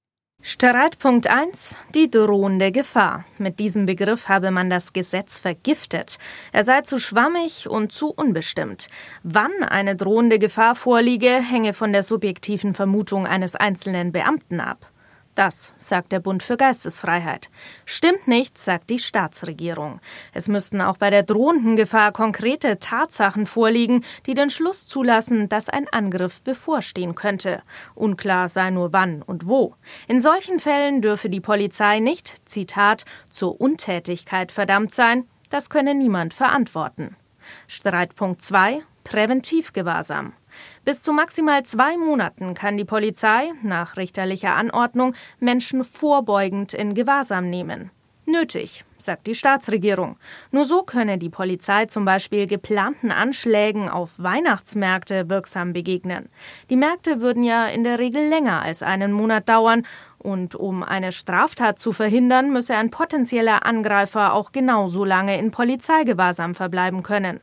Streitpunkt 0.47 1.27
1. 1.27 1.75
Die 1.95 2.11
drohende 2.11 2.71
Gefahr. 2.71 3.25
Mit 3.39 3.61
diesem 3.61 3.87
Begriff 3.87 4.29
habe 4.29 4.51
man 4.51 4.69
das 4.69 4.93
Gesetz 4.93 5.39
vergiftet. 5.39 6.19
Er 6.53 6.65
sei 6.65 6.83
zu 6.83 6.99
schwammig 6.99 7.67
und 7.67 7.93
zu 7.93 8.11
unbestimmt. 8.11 8.89
Wann 9.23 9.53
eine 9.67 9.97
drohende 9.97 10.39
Gefahr 10.39 10.75
vorliege, 10.75 11.31
hänge 11.31 11.73
von 11.73 11.95
der 11.95 12.03
subjektiven 12.03 12.75
Vermutung 12.75 13.27
eines 13.27 13.57
einzelnen 13.57 14.13
Beamten 14.13 14.61
ab. 14.61 14.91
Das 15.35 15.75
sagt 15.79 16.13
der 16.13 16.21
Bund 16.21 16.45
für 16.45 16.57
Geistesfreiheit. 16.57 17.51
Stimmt 17.85 18.29
nicht, 18.29 18.57
sagt 18.57 18.89
die 18.89 19.01
Staatsregierung. 19.01 20.01
Es 20.33 20.47
müssten 20.47 20.81
auch 20.81 20.97
bei 20.97 21.11
der 21.11 21.25
drohenden 21.25 21.75
Gefahr 21.75 22.13
konkrete 22.13 22.79
Tatsachen 22.79 23.47
vorliegen, 23.47 24.05
die 24.27 24.35
den 24.35 24.49
Schluss 24.49 24.87
zulassen, 24.87 25.49
dass 25.49 25.69
ein 25.69 25.89
Angriff 25.91 26.41
bevorstehen 26.43 27.17
könnte. 27.17 27.63
Unklar 27.97 28.49
sei 28.49 28.71
nur 28.71 28.93
wann 28.93 29.23
und 29.23 29.49
wo. 29.49 29.75
In 30.07 30.21
solchen 30.21 30.61
Fällen 30.61 31.03
dürfe 31.03 31.29
die 31.29 31.41
Polizei 31.41 31.99
nicht, 31.99 32.49
Zitat, 32.49 33.05
zur 33.29 33.61
Untätigkeit 33.61 34.53
verdammt 34.53 34.95
sein. 34.95 35.29
Das 35.51 35.69
könne 35.69 35.95
niemand 35.95 36.33
verantworten. 36.33 37.17
Streitpunkt 37.67 38.41
2 38.41 38.83
Präventivgewahrsam. 39.03 40.33
Bis 40.85 41.03
zu 41.03 41.13
maximal 41.13 41.63
zwei 41.65 41.97
Monaten 41.97 42.55
kann 42.55 42.77
die 42.77 42.85
Polizei 42.85 43.53
nach 43.63 43.97
richterlicher 43.97 44.55
Anordnung 44.55 45.15
Menschen 45.41 45.85
vorbeugend 45.85 46.75
in 46.75 46.95
Gewahrsam 46.95 47.49
nehmen. 47.51 47.91
Nötig, 48.27 48.87
sagt 48.97 49.27
die 49.27 49.35
Staatsregierung. 49.35 50.17
Nur 50.51 50.65
so 50.65 50.83
könne 50.83 51.19
die 51.19 51.29
Polizei 51.29 51.85
zum 51.87 52.07
Beispiel 52.07 52.47
geplanten 52.47 53.11
Anschlägen 53.11 53.91
auf 53.91 54.13
Weihnachtsmärkte 54.17 55.29
wirksam 55.29 55.75
begegnen. 55.75 56.31
Die 56.71 56.77
Märkte 56.77 57.21
würden 57.21 57.45
ja 57.45 57.67
in 57.67 57.85
der 57.85 57.99
Regel 57.99 58.27
länger 58.27 58.63
als 58.63 58.83
einen 58.83 59.13
Monat 59.13 59.47
dauern 59.49 59.87
und 60.19 60.55
um 60.55 60.83
eine 60.83 61.13
Straftat 61.13 61.79
zu 61.79 61.93
verhindern, 61.93 62.51
müsse 62.51 62.75
ein 62.77 62.91
potenzieller 62.91 63.67
Angreifer 63.67 64.33
auch 64.33 64.53
genauso 64.53 65.05
lange 65.05 65.39
in 65.39 65.51
Polizeigewahrsam 65.51 66.55
verbleiben 66.55 67.03
können. 67.03 67.41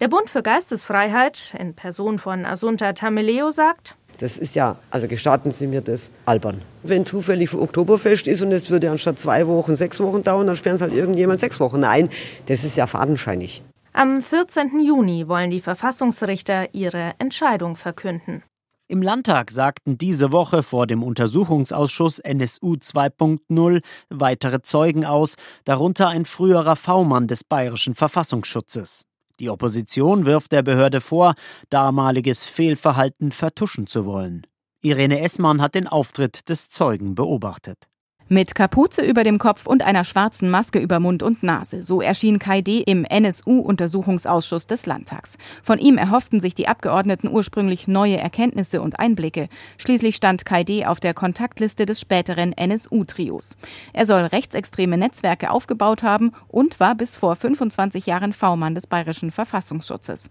Der 0.00 0.06
Bund 0.06 0.30
für 0.30 0.44
Geistesfreiheit 0.44 1.56
in 1.58 1.74
Person 1.74 2.20
von 2.20 2.44
Asunta 2.44 2.92
Tameleo 2.92 3.50
sagt, 3.50 3.96
das 4.18 4.38
ist 4.38 4.54
ja, 4.54 4.76
also 4.90 5.08
gestatten 5.08 5.50
Sie 5.50 5.66
mir 5.66 5.80
das, 5.80 6.10
albern. 6.24 6.62
Wenn 6.82 7.04
zufällig 7.04 7.52
Oktoberfest 7.54 8.26
ist 8.28 8.42
und 8.42 8.52
es 8.52 8.68
würde 8.70 8.90
anstatt 8.90 9.18
zwei 9.18 9.46
Wochen 9.46 9.74
sechs 9.76 9.98
Wochen 10.00 10.22
dauern, 10.22 10.46
dann 10.46 10.56
sperren 10.56 10.78
Sie 10.78 10.84
halt 10.84 10.92
irgendjemand 10.92 11.40
sechs 11.40 11.58
Wochen. 11.58 11.80
Nein, 11.80 12.10
das 12.46 12.64
ist 12.64 12.76
ja 12.76 12.86
fadenscheinig. 12.86 13.62
Am 13.92 14.22
14. 14.22 14.80
Juni 14.80 15.26
wollen 15.26 15.50
die 15.50 15.60
Verfassungsrichter 15.60 16.74
ihre 16.74 17.14
Entscheidung 17.18 17.74
verkünden. 17.74 18.44
Im 18.88 19.02
Landtag 19.02 19.50
sagten 19.50 19.98
diese 19.98 20.32
Woche 20.32 20.62
vor 20.62 20.86
dem 20.86 21.02
Untersuchungsausschuss 21.02 22.20
NSU 22.20 22.74
2.0 22.74 23.82
weitere 24.10 24.62
Zeugen 24.62 25.04
aus, 25.04 25.34
darunter 25.64 26.08
ein 26.08 26.24
früherer 26.24 26.76
V-Mann 26.76 27.26
des 27.26 27.44
bayerischen 27.44 27.94
Verfassungsschutzes. 27.94 29.07
Die 29.40 29.50
Opposition 29.50 30.26
wirft 30.26 30.52
der 30.52 30.62
Behörde 30.62 31.00
vor, 31.00 31.34
damaliges 31.70 32.46
Fehlverhalten 32.46 33.32
vertuschen 33.32 33.86
zu 33.86 34.04
wollen. 34.04 34.46
Irene 34.80 35.20
Essmann 35.20 35.60
hat 35.60 35.74
den 35.74 35.86
Auftritt 35.86 36.48
des 36.48 36.68
Zeugen 36.68 37.14
beobachtet. 37.14 37.87
Mit 38.30 38.54
Kapuze 38.54 39.00
über 39.00 39.24
dem 39.24 39.38
Kopf 39.38 39.66
und 39.66 39.82
einer 39.82 40.04
schwarzen 40.04 40.50
Maske 40.50 40.78
über 40.78 41.00
Mund 41.00 41.22
und 41.22 41.42
Nase. 41.42 41.82
So 41.82 42.02
erschien 42.02 42.38
Kai 42.38 42.60
D. 42.60 42.80
im 42.80 43.06
NSU-Untersuchungsausschuss 43.06 44.66
des 44.66 44.84
Landtags. 44.84 45.38
Von 45.62 45.78
ihm 45.78 45.96
erhofften 45.96 46.38
sich 46.38 46.54
die 46.54 46.68
Abgeordneten 46.68 47.28
ursprünglich 47.28 47.88
neue 47.88 48.18
Erkenntnisse 48.18 48.82
und 48.82 49.00
Einblicke. 49.00 49.48
Schließlich 49.78 50.14
stand 50.14 50.44
Kai 50.44 50.62
D. 50.62 50.84
auf 50.84 51.00
der 51.00 51.14
Kontaktliste 51.14 51.86
des 51.86 52.02
späteren 52.02 52.52
NSU-Trios. 52.52 53.56
Er 53.94 54.04
soll 54.04 54.24
rechtsextreme 54.24 54.98
Netzwerke 54.98 55.50
aufgebaut 55.50 56.02
haben 56.02 56.32
und 56.48 56.80
war 56.80 56.96
bis 56.96 57.16
vor 57.16 57.34
25 57.34 58.04
Jahren 58.04 58.34
V-Mann 58.34 58.74
des 58.74 58.86
bayerischen 58.86 59.30
Verfassungsschutzes. 59.30 60.28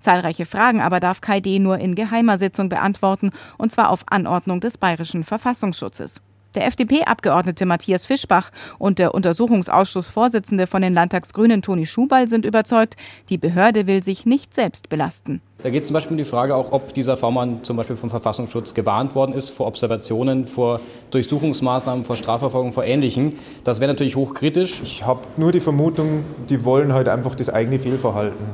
Zahlreiche 0.00 0.46
Fragen 0.46 0.80
aber 0.80 0.98
darf 0.98 1.20
Kai 1.20 1.40
D. 1.40 1.58
nur 1.58 1.76
in 1.76 1.94
geheimer 1.94 2.38
Sitzung 2.38 2.70
beantworten, 2.70 3.32
und 3.58 3.70
zwar 3.70 3.90
auf 3.90 4.04
Anordnung 4.06 4.60
des 4.60 4.78
bayerischen 4.78 5.24
Verfassungsschutzes. 5.24 6.22
Der 6.54 6.66
FDP-Abgeordnete 6.66 7.66
Matthias 7.66 8.06
Fischbach 8.06 8.50
und 8.78 9.00
der 9.00 9.12
Untersuchungsausschussvorsitzende 9.14 10.68
von 10.68 10.82
den 10.82 10.94
Landtagsgrünen 10.94 11.62
Toni 11.62 11.84
Schubal 11.84 12.28
sind 12.28 12.44
überzeugt, 12.44 12.94
die 13.28 13.38
Behörde 13.38 13.88
will 13.88 14.04
sich 14.04 14.24
nicht 14.24 14.54
selbst 14.54 14.88
belasten. 14.88 15.40
Da 15.62 15.70
geht 15.70 15.82
es 15.82 15.88
zum 15.88 15.94
Beispiel 15.94 16.12
um 16.12 16.18
die 16.18 16.24
Frage 16.24 16.54
auch, 16.54 16.70
ob 16.70 16.94
dieser 16.94 17.16
V-Mann 17.16 17.64
zum 17.64 17.76
Beispiel 17.76 17.96
vom 17.96 18.10
Verfassungsschutz 18.10 18.74
gewarnt 18.74 19.14
worden 19.14 19.32
ist 19.32 19.48
vor 19.48 19.66
Observationen, 19.66 20.46
vor 20.46 20.80
Durchsuchungsmaßnahmen, 21.10 22.04
vor 22.04 22.16
Strafverfolgung, 22.16 22.72
vor 22.72 22.84
Ähnlichem. 22.84 23.32
Das 23.64 23.80
wäre 23.80 23.90
natürlich 23.90 24.14
hochkritisch. 24.14 24.80
Ich 24.82 25.04
habe 25.04 25.22
nur 25.36 25.50
die 25.50 25.60
Vermutung, 25.60 26.24
die 26.48 26.64
wollen 26.64 26.92
halt 26.92 27.08
einfach 27.08 27.34
das 27.34 27.50
eigene 27.50 27.80
Fehlverhalten 27.80 28.46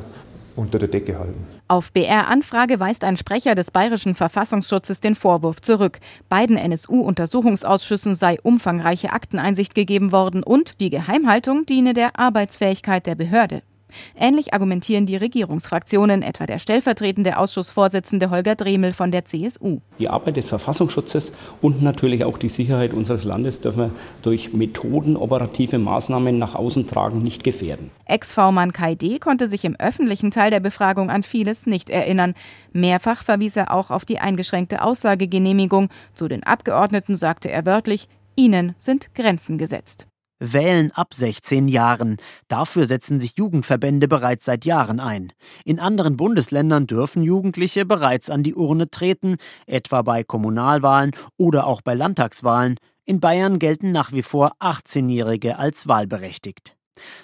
unter 0.56 0.78
der 0.78 0.88
Decke 0.88 1.18
halten. 1.18 1.46
Auf 1.68 1.92
BR-Anfrage 1.92 2.80
weist 2.80 3.04
ein 3.04 3.16
Sprecher 3.16 3.54
des 3.54 3.70
bayerischen 3.70 4.14
Verfassungsschutzes 4.14 5.00
den 5.00 5.14
Vorwurf 5.14 5.60
zurück. 5.60 6.00
Beiden 6.28 6.56
NSU-Untersuchungsausschüssen 6.56 8.14
sei 8.14 8.38
umfangreiche 8.42 9.12
Akteneinsicht 9.12 9.74
gegeben 9.74 10.12
worden 10.12 10.42
und 10.42 10.80
die 10.80 10.90
Geheimhaltung 10.90 11.66
diene 11.66 11.94
der 11.94 12.18
Arbeitsfähigkeit 12.18 13.06
der 13.06 13.14
Behörde. 13.14 13.62
Ähnlich 14.16 14.54
argumentieren 14.54 15.06
die 15.06 15.16
Regierungsfraktionen, 15.16 16.22
etwa 16.22 16.46
der 16.46 16.58
stellvertretende 16.58 17.38
Ausschussvorsitzende 17.38 18.30
Holger 18.30 18.54
Dremel 18.54 18.92
von 18.92 19.10
der 19.10 19.24
CSU. 19.24 19.80
Die 19.98 20.08
Arbeit 20.08 20.36
des 20.36 20.48
Verfassungsschutzes 20.48 21.32
und 21.60 21.82
natürlich 21.82 22.24
auch 22.24 22.38
die 22.38 22.48
Sicherheit 22.48 22.92
unseres 22.92 23.24
Landes 23.24 23.60
dürfen 23.60 23.78
wir 23.78 23.90
durch 24.22 24.52
Methoden 24.52 25.16
operative 25.16 25.78
Maßnahmen 25.78 26.38
nach 26.38 26.54
außen 26.54 26.86
tragen 26.86 27.22
nicht 27.22 27.44
gefährden. 27.44 27.90
Ex-V-Mann 28.06 28.72
Kai 28.72 28.94
D. 28.94 29.18
konnte 29.18 29.46
sich 29.46 29.64
im 29.64 29.76
öffentlichen 29.78 30.30
Teil 30.30 30.50
der 30.50 30.60
Befragung 30.60 31.10
an 31.10 31.22
vieles 31.22 31.66
nicht 31.66 31.90
erinnern. 31.90 32.34
Mehrfach 32.72 33.22
verwies 33.22 33.56
er 33.56 33.72
auch 33.72 33.90
auf 33.90 34.04
die 34.04 34.18
eingeschränkte 34.18 34.82
Aussagegenehmigung. 34.82 35.88
Zu 36.14 36.28
den 36.28 36.42
Abgeordneten 36.42 37.16
sagte 37.16 37.50
er 37.50 37.66
wörtlich, 37.66 38.08
ihnen 38.36 38.74
sind 38.78 39.14
Grenzen 39.14 39.58
gesetzt. 39.58 40.09
Wählen 40.40 40.90
ab 40.92 41.12
16 41.14 41.68
Jahren. 41.68 42.16
Dafür 42.48 42.86
setzen 42.86 43.20
sich 43.20 43.36
Jugendverbände 43.36 44.08
bereits 44.08 44.46
seit 44.46 44.64
Jahren 44.64 44.98
ein. 44.98 45.32
In 45.64 45.78
anderen 45.78 46.16
Bundesländern 46.16 46.86
dürfen 46.86 47.22
Jugendliche 47.22 47.84
bereits 47.84 48.30
an 48.30 48.42
die 48.42 48.54
Urne 48.54 48.90
treten, 48.90 49.36
etwa 49.66 50.02
bei 50.02 50.24
Kommunalwahlen 50.24 51.12
oder 51.36 51.66
auch 51.66 51.82
bei 51.82 51.94
Landtagswahlen. 51.94 52.76
In 53.04 53.20
Bayern 53.20 53.58
gelten 53.58 53.92
nach 53.92 54.12
wie 54.12 54.22
vor 54.22 54.54
18-Jährige 54.60 55.58
als 55.58 55.86
wahlberechtigt. 55.86 56.79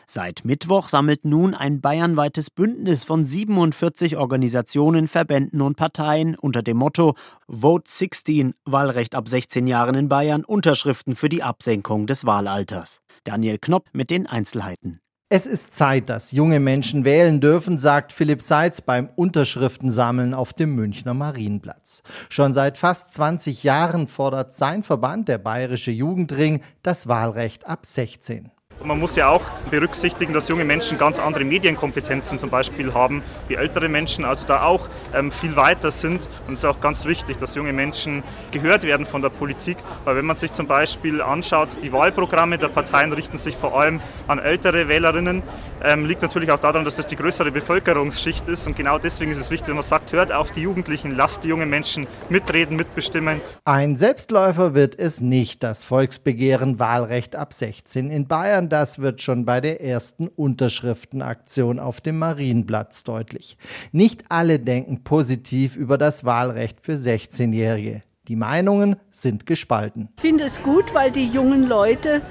Seit 0.06 0.44
Mittwoch 0.44 0.88
sammelt 0.88 1.24
nun 1.24 1.54
ein 1.54 1.80
bayernweites 1.80 2.50
Bündnis 2.50 3.04
von 3.04 3.24
47 3.24 4.16
Organisationen, 4.16 5.08
Verbänden 5.08 5.60
und 5.60 5.76
Parteien 5.76 6.36
unter 6.36 6.62
dem 6.62 6.76
Motto 6.76 7.14
Vote 7.48 7.90
16 7.90 8.54
Wahlrecht 8.64 9.14
ab 9.14 9.28
16 9.28 9.66
Jahren 9.66 9.94
in 9.94 10.08
Bayern 10.08 10.44
Unterschriften 10.44 11.16
für 11.16 11.28
die 11.28 11.42
Absenkung 11.42 12.06
des 12.06 12.26
Wahlalters. 12.26 13.00
Daniel 13.24 13.58
Knopp 13.58 13.86
mit 13.92 14.10
den 14.10 14.26
Einzelheiten. 14.26 15.00
Es 15.28 15.44
ist 15.44 15.74
Zeit, 15.74 16.08
dass 16.08 16.30
junge 16.30 16.60
Menschen 16.60 17.04
wählen 17.04 17.40
dürfen, 17.40 17.78
sagt 17.78 18.12
Philipp 18.12 18.40
Seitz 18.40 18.80
beim 18.80 19.08
Unterschriftensammeln 19.16 20.34
auf 20.34 20.52
dem 20.52 20.76
Münchner 20.76 21.14
Marienplatz. 21.14 22.04
Schon 22.28 22.54
seit 22.54 22.78
fast 22.78 23.12
20 23.14 23.64
Jahren 23.64 24.06
fordert 24.06 24.54
sein 24.54 24.84
Verband, 24.84 25.26
der 25.26 25.38
Bayerische 25.38 25.90
Jugendring, 25.90 26.62
das 26.84 27.08
Wahlrecht 27.08 27.66
ab 27.66 27.86
16. 27.86 28.52
Man 28.84 29.00
muss 29.00 29.16
ja 29.16 29.30
auch 29.30 29.42
berücksichtigen, 29.70 30.34
dass 30.34 30.48
junge 30.48 30.64
Menschen 30.64 30.98
ganz 30.98 31.18
andere 31.18 31.44
Medienkompetenzen 31.44 32.38
zum 32.38 32.50
Beispiel 32.50 32.92
haben 32.92 33.22
wie 33.48 33.54
ältere 33.54 33.88
Menschen, 33.88 34.24
also 34.24 34.44
da 34.46 34.62
auch 34.62 34.88
ähm, 35.14 35.30
viel 35.30 35.56
weiter 35.56 35.90
sind. 35.90 36.28
Und 36.46 36.54
es 36.54 36.60
ist 36.60 36.64
auch 36.66 36.80
ganz 36.80 37.06
wichtig, 37.06 37.38
dass 37.38 37.54
junge 37.54 37.72
Menschen 37.72 38.22
gehört 38.50 38.82
werden 38.82 39.06
von 39.06 39.22
der 39.22 39.30
Politik, 39.30 39.78
weil 40.04 40.16
wenn 40.16 40.26
man 40.26 40.36
sich 40.36 40.52
zum 40.52 40.66
Beispiel 40.66 41.22
anschaut, 41.22 41.70
die 41.82 41.92
Wahlprogramme 41.92 42.58
der 42.58 42.68
Parteien 42.68 43.12
richten 43.12 43.38
sich 43.38 43.56
vor 43.56 43.80
allem 43.80 44.00
an 44.28 44.38
ältere 44.38 44.88
Wählerinnen, 44.88 45.42
ähm, 45.82 46.04
liegt 46.04 46.22
natürlich 46.22 46.50
auch 46.50 46.60
daran, 46.60 46.84
dass 46.84 46.96
das 46.96 47.06
die 47.06 47.16
größere 47.16 47.50
Bevölkerungsschicht 47.50 48.46
ist. 48.48 48.66
Und 48.66 48.76
genau 48.76 48.98
deswegen 48.98 49.32
ist 49.32 49.38
es 49.38 49.50
wichtig, 49.50 49.68
dass 49.68 49.74
man 49.74 49.82
sagt, 49.82 50.12
hört 50.12 50.32
auf 50.32 50.52
die 50.52 50.60
Jugendlichen, 50.60 51.16
lasst 51.16 51.44
die 51.44 51.48
jungen 51.48 51.70
Menschen 51.70 52.06
mitreden, 52.28 52.76
mitbestimmen. 52.76 53.40
Ein 53.64 53.96
Selbstläufer 53.96 54.74
wird 54.74 54.98
es 54.98 55.20
nicht, 55.20 55.62
das 55.62 55.84
Volksbegehren 55.84 56.78
Wahlrecht 56.78 57.36
ab 57.36 57.52
16 57.52 58.10
in 58.10 58.26
Bayern. 58.26 58.65
Das 58.68 58.98
wird 58.98 59.22
schon 59.22 59.44
bei 59.44 59.60
der 59.60 59.80
ersten 59.82 60.28
Unterschriftenaktion 60.28 61.78
auf 61.78 62.00
dem 62.00 62.18
Marienplatz 62.18 63.04
deutlich. 63.04 63.56
Nicht 63.92 64.24
alle 64.28 64.58
denken 64.58 65.04
positiv 65.04 65.76
über 65.76 65.98
das 65.98 66.24
Wahlrecht 66.24 66.80
für 66.80 66.94
16-Jährige. 66.94 68.02
Die 68.28 68.36
Meinungen 68.36 68.96
sind 69.10 69.46
gespalten. 69.46 70.08
Ich 70.16 70.20
finde 70.22 70.44
es 70.44 70.62
gut, 70.62 70.92
weil 70.94 71.10
die 71.10 71.26
jungen 71.26 71.68
Leute 71.68 72.22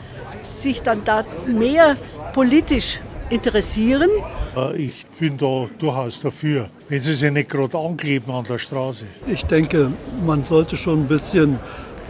sich 0.42 0.82
dann 0.82 1.06
da 1.06 1.24
mehr 1.48 1.96
politisch 2.34 3.00
interessieren. 3.30 4.10
Ich 4.78 5.06
bin 5.20 5.38
da 5.38 5.68
durchaus 5.80 6.20
dafür, 6.20 6.70
wenn 6.90 7.02
sie 7.02 7.14
sich 7.14 7.32
nicht 7.32 7.50
gerade 7.50 7.78
ankleben 7.78 8.34
an 8.34 8.44
der 8.44 8.58
Straße. 8.58 9.06
Ich 9.28 9.44
denke, 9.44 9.92
man 10.26 10.44
sollte 10.44 10.78
schon 10.78 11.02
ein 11.02 11.08
bisschen 11.08 11.60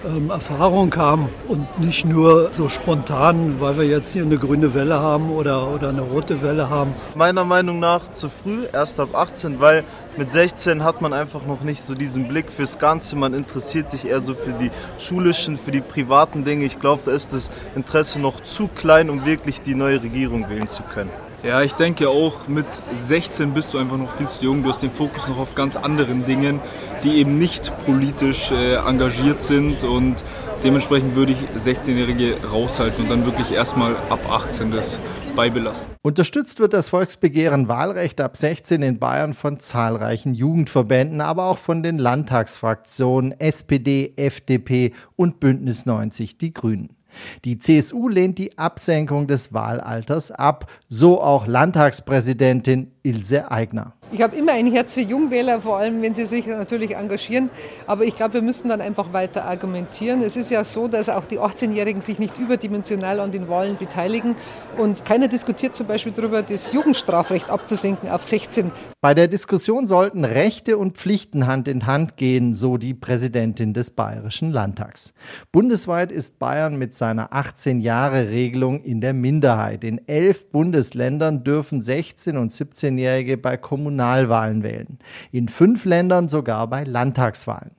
ähm, 0.06 0.30
Erfahrung 0.30 0.96
haben 0.96 1.30
und 1.48 1.80
nicht 1.80 2.06
nur 2.06 2.52
so 2.52 2.70
spontan, 2.70 3.56
weil 3.60 3.78
wir 3.78 3.86
jetzt 3.86 4.14
hier 4.14 4.24
eine 4.24 4.38
grüne 4.38 4.74
Welle 4.74 5.00
haben 5.00 5.32
oder, 5.32 5.74
oder 5.74 5.90
eine 5.90 6.02
rote 6.02 6.42
Welle 6.42 6.70
haben. 6.70 6.94
Meiner 7.16 7.44
Meinung 7.44 7.80
nach 7.80 8.12
zu 8.12 8.30
früh, 8.30 8.66
erst 8.72 9.00
ab 9.00 9.16
18, 9.16 9.60
weil 9.60 9.84
mit 10.18 10.32
16 10.32 10.84
hat 10.84 11.02
man 11.02 11.14
einfach 11.14 11.46
noch 11.46 11.62
nicht 11.62 11.82
so 11.86 11.94
diesen 11.94 12.28
Blick 12.28 12.52
fürs 12.52 12.80
Ganze. 12.80 13.16
Man 13.16 13.34
interessiert 13.34 13.90
sich 13.90 14.08
eher 14.08 14.22
so 14.22 14.34
für 14.34 14.54
die 14.54 14.72
schulischen, 14.98 15.58
für 15.58 15.72
die 15.72 15.82
privaten 15.82 16.44
Dinge. 16.44 16.66
Ich 16.66 16.80
glaube, 16.80 17.02
da 17.06 17.12
ist 17.12 17.34
das 17.34 17.52
Interesse 17.76 18.20
noch 18.20 18.42
zu 18.42 18.68
klein, 18.68 19.10
um 19.10 19.26
wirklich 19.26 19.62
die 19.62 19.76
neue 19.76 20.02
Regierung 20.02 20.50
wählen 20.50 20.68
zu 20.68 20.84
können. 20.84 21.12
Ja, 21.46 21.62
ich 21.62 21.74
denke 21.74 22.10
auch, 22.10 22.48
mit 22.48 22.66
16 22.96 23.54
bist 23.54 23.72
du 23.72 23.78
einfach 23.78 23.98
noch 23.98 24.10
viel 24.16 24.28
zu 24.28 24.46
jung. 24.46 24.64
Du 24.64 24.70
hast 24.70 24.82
den 24.82 24.92
Fokus 24.92 25.28
noch 25.28 25.38
auf 25.38 25.54
ganz 25.54 25.76
anderen 25.76 26.26
Dingen, 26.26 26.60
die 27.04 27.18
eben 27.18 27.38
nicht 27.38 27.72
politisch 27.86 28.52
äh, 28.52 28.75
engagiert 28.75 29.42
sind. 29.42 29.84
Und 29.84 30.24
dementsprechend 30.64 31.16
würde 31.16 31.34
ich 31.34 31.40
16-Jährige 31.60 32.38
raushalten 32.52 33.04
und 33.04 33.10
dann 33.10 33.25
wirklich 33.25 33.52
erstmal 33.52 33.96
ab 34.10 34.30
18 34.30 34.72
das 34.72 35.00
beibelassen. 35.36 35.92
Unterstützt 36.02 36.60
wird 36.60 36.74
das 36.74 36.90
Volksbegehren 36.90 37.68
Wahlrecht 37.68 38.22
ab 38.22 38.38
16 38.38 38.82
in 38.82 39.00
Bayern 39.00 39.34
von 39.34 39.60
zahlreichen 39.60 40.34
Jugendverbänden, 40.34 41.22
aber 41.22 41.46
auch 41.46 41.58
von 41.58 41.84
den 41.84 41.98
Landtagsfraktionen 41.98 43.40
SPD, 43.40 44.14
FDP 44.16 44.94
und 45.16 45.40
Bündnis 45.40 45.86
90 45.86 46.38
Die 46.38 46.54
Grünen. 46.54 46.96
Die 47.44 47.60
CSU 47.60 48.10
lehnt 48.10 48.38
die 48.38 48.58
Absenkung 48.58 49.28
des 49.28 49.54
Wahlalters 49.54 50.32
ab, 50.32 50.72
so 50.88 51.22
auch 51.22 51.48
Landtagspräsidentin 51.48 52.92
Ilse 53.04 53.52
Aigner. 53.52 53.94
Ich 54.12 54.22
habe 54.22 54.36
immer 54.36 54.52
ein 54.52 54.72
Herz 54.72 54.94
für 54.94 55.02
Jungwähler, 55.02 55.60
vor 55.62 55.78
allem 55.78 56.02
wenn 56.04 56.14
sie 56.14 56.26
sich 56.26 56.46
natürlich 56.46 56.96
engagieren. 56.96 57.50
Aber 57.88 58.06
ich 58.06 58.14
glaube, 58.14 58.36
wir 58.36 58.42
müssen 58.44 58.70
dann 58.70 58.80
einfach 58.80 59.14
weiter 59.14 59.46
argumentieren. 59.46 60.22
Es 60.22 60.38
ist 60.38 60.52
ja 60.52 60.64
so, 60.64 60.88
dass 60.88 61.10
auch 61.10 61.26
die 61.26 61.40
18-Jährigen 61.40 62.02
sich 62.02 62.20
nicht 62.20 62.38
überdimensional 62.38 63.20
an 63.20 63.32
den 63.32 63.50
Wahlen 63.50 63.78
beteiligen. 63.78 64.36
Und 64.78 65.06
keiner 65.06 65.28
diskutiert 65.28 65.74
zum 65.74 65.88
Beispiel 65.88 66.12
darüber, 66.12 66.44
das 66.44 66.72
Jugendstrafrecht 66.72 67.50
abzusenken 67.50 68.10
auf 68.10 68.22
16. 68.22 68.72
Bei 69.02 69.16
der 69.16 69.28
Diskussion 69.28 69.88
sollten 69.88 70.24
Rechte 70.24 70.78
und 70.78 70.98
Pflichten 70.98 71.48
Hand 71.48 71.68
in 71.68 71.88
Hand 71.88 72.16
gehen, 72.16 72.54
so 72.54 72.78
die 72.78 72.94
Präsidentin 72.94 73.74
des 73.74 73.92
Bayerischen 73.92 74.52
Landtags. 74.52 75.14
Bundesweit 75.52 76.12
ist 76.12 76.38
Bayern 76.38 76.78
mit 76.78 76.94
seiner 76.94 77.34
18-Jahre-Regelung 77.34 78.82
in 78.82 79.02
der 79.02 79.14
Minderheit. 79.14 79.84
In 79.84 80.08
elf 80.08 80.52
Bundesländern 80.52 81.44
dürfen 81.44 81.82
16- 81.82 82.38
und 82.38 82.52
17-Jährige 82.52 83.38
bei 83.38 83.58
Kommunalwahlen 84.06 84.64
wählen. 84.64 85.00
In 85.32 85.48
fünf 85.48 85.86
Ländern 85.86 86.30
sogar 86.30 86.68
bei 86.68 86.84
Landtagswahlen. 86.84 87.72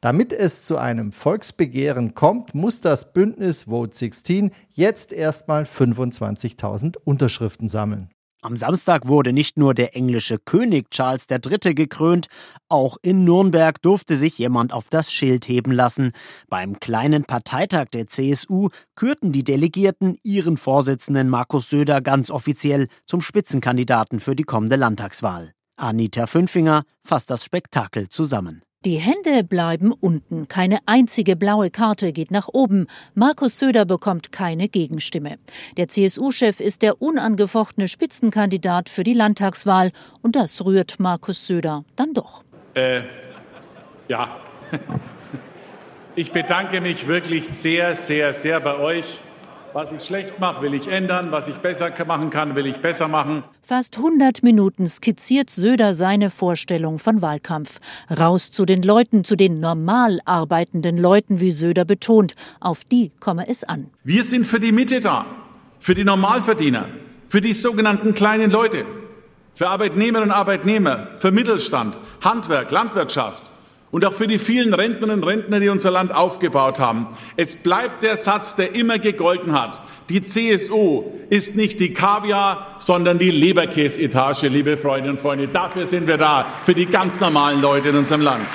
Damit 0.00 0.32
es 0.32 0.62
zu 0.62 0.76
einem 0.76 1.12
Volksbegehren 1.12 2.14
kommt, 2.14 2.54
muss 2.54 2.80
das 2.80 3.12
Bündnis 3.12 3.64
Vote 3.64 3.96
16 3.96 4.50
jetzt 4.72 5.12
erstmal 5.12 5.62
25.000 5.62 6.96
Unterschriften 7.04 7.68
sammeln. 7.68 8.10
Am 8.42 8.56
Samstag 8.56 9.06
wurde 9.06 9.34
nicht 9.34 9.58
nur 9.58 9.74
der 9.74 9.94
englische 9.94 10.38
König 10.38 10.90
Charles 10.90 11.26
III. 11.30 11.74
gekrönt, 11.74 12.28
auch 12.70 12.96
in 13.02 13.22
Nürnberg 13.24 13.80
durfte 13.82 14.16
sich 14.16 14.38
jemand 14.38 14.72
auf 14.72 14.88
das 14.88 15.12
Schild 15.12 15.46
heben 15.46 15.72
lassen. 15.72 16.12
Beim 16.48 16.80
kleinen 16.80 17.24
Parteitag 17.24 17.88
der 17.92 18.06
CSU 18.06 18.70
kürten 18.96 19.30
die 19.32 19.44
Delegierten 19.44 20.16
ihren 20.22 20.56
Vorsitzenden 20.56 21.28
Markus 21.28 21.68
Söder 21.68 22.00
ganz 22.00 22.30
offiziell 22.30 22.88
zum 23.04 23.20
Spitzenkandidaten 23.20 24.20
für 24.20 24.34
die 24.34 24.44
kommende 24.44 24.76
Landtagswahl. 24.76 25.52
Anita 25.80 26.26
Fünfinger 26.26 26.84
fasst 27.04 27.30
das 27.30 27.44
Spektakel 27.44 28.08
zusammen. 28.08 28.62
Die 28.84 28.96
Hände 28.96 29.44
bleiben 29.44 29.92
unten. 29.92 30.48
Keine 30.48 30.78
einzige 30.86 31.36
blaue 31.36 31.70
Karte 31.70 32.12
geht 32.12 32.30
nach 32.30 32.48
oben. 32.48 32.86
Markus 33.14 33.58
Söder 33.58 33.84
bekommt 33.84 34.32
keine 34.32 34.68
Gegenstimme. 34.70 35.38
Der 35.76 35.88
CSU-Chef 35.88 36.60
ist 36.60 36.80
der 36.80 37.02
unangefochtene 37.02 37.88
Spitzenkandidat 37.88 38.88
für 38.88 39.04
die 39.04 39.12
Landtagswahl. 39.12 39.92
Und 40.22 40.34
das 40.34 40.64
rührt 40.64 40.98
Markus 40.98 41.46
Söder 41.46 41.84
dann 41.96 42.14
doch. 42.14 42.42
Äh, 42.74 43.02
ja. 44.08 44.36
Ich 46.16 46.32
bedanke 46.32 46.80
mich 46.80 47.06
wirklich 47.06 47.48
sehr, 47.48 47.94
sehr, 47.94 48.32
sehr 48.32 48.60
bei 48.60 48.76
euch. 48.76 49.20
Was 49.72 49.92
ich 49.92 50.02
schlecht 50.02 50.40
mache, 50.40 50.62
will 50.62 50.74
ich 50.74 50.88
ändern. 50.88 51.30
Was 51.30 51.46
ich 51.46 51.56
besser 51.56 51.92
machen 52.04 52.30
kann, 52.30 52.56
will 52.56 52.66
ich 52.66 52.80
besser 52.80 53.06
machen. 53.06 53.44
Fast 53.62 53.98
100 53.98 54.42
Minuten 54.42 54.88
skizziert 54.88 55.48
Söder 55.48 55.94
seine 55.94 56.30
Vorstellung 56.30 56.98
von 56.98 57.22
Wahlkampf. 57.22 57.78
Raus 58.10 58.50
zu 58.50 58.66
den 58.66 58.82
Leuten, 58.82 59.22
zu 59.22 59.36
den 59.36 59.60
normal 59.60 60.18
arbeitenden 60.24 60.96
Leuten, 60.96 61.38
wie 61.38 61.52
Söder 61.52 61.84
betont. 61.84 62.34
Auf 62.58 62.82
die 62.82 63.12
komme 63.20 63.48
es 63.48 63.62
an. 63.62 63.90
Wir 64.02 64.24
sind 64.24 64.44
für 64.44 64.58
die 64.58 64.72
Mitte 64.72 65.00
da. 65.00 65.24
Für 65.78 65.94
die 65.94 66.04
Normalverdiener. 66.04 66.88
Für 67.28 67.40
die 67.40 67.52
sogenannten 67.52 68.12
kleinen 68.14 68.50
Leute. 68.50 68.84
Für 69.54 69.68
Arbeitnehmerinnen 69.68 70.30
und 70.30 70.36
Arbeitnehmer. 70.36 71.08
Für 71.18 71.30
Mittelstand. 71.30 71.94
Handwerk, 72.22 72.72
Landwirtschaft 72.72 73.52
und 73.90 74.04
auch 74.04 74.12
für 74.12 74.26
die 74.26 74.38
vielen 74.38 74.72
Rentnerinnen 74.72 75.22
und 75.22 75.28
Rentner, 75.28 75.60
die 75.60 75.68
unser 75.68 75.90
Land 75.90 76.14
aufgebaut 76.14 76.78
haben. 76.78 77.08
Es 77.36 77.56
bleibt 77.56 78.02
der 78.02 78.16
Satz, 78.16 78.54
der 78.56 78.74
immer 78.74 78.98
gegolten 78.98 79.52
hat. 79.52 79.82
Die 80.08 80.22
CSU 80.22 81.04
ist 81.28 81.56
nicht 81.56 81.80
die 81.80 81.92
Kaviar, 81.92 82.76
sondern 82.78 83.18
die 83.18 83.30
Leberkäsetage, 83.30 84.48
liebe 84.48 84.76
Freundinnen 84.76 85.16
und 85.16 85.20
Freunde. 85.20 85.48
Dafür 85.48 85.86
sind 85.86 86.06
wir 86.06 86.18
da, 86.18 86.46
für 86.64 86.74
die 86.74 86.86
ganz 86.86 87.20
normalen 87.20 87.60
Leute 87.60 87.88
in 87.88 87.96
unserem 87.96 88.22
Land. 88.22 88.46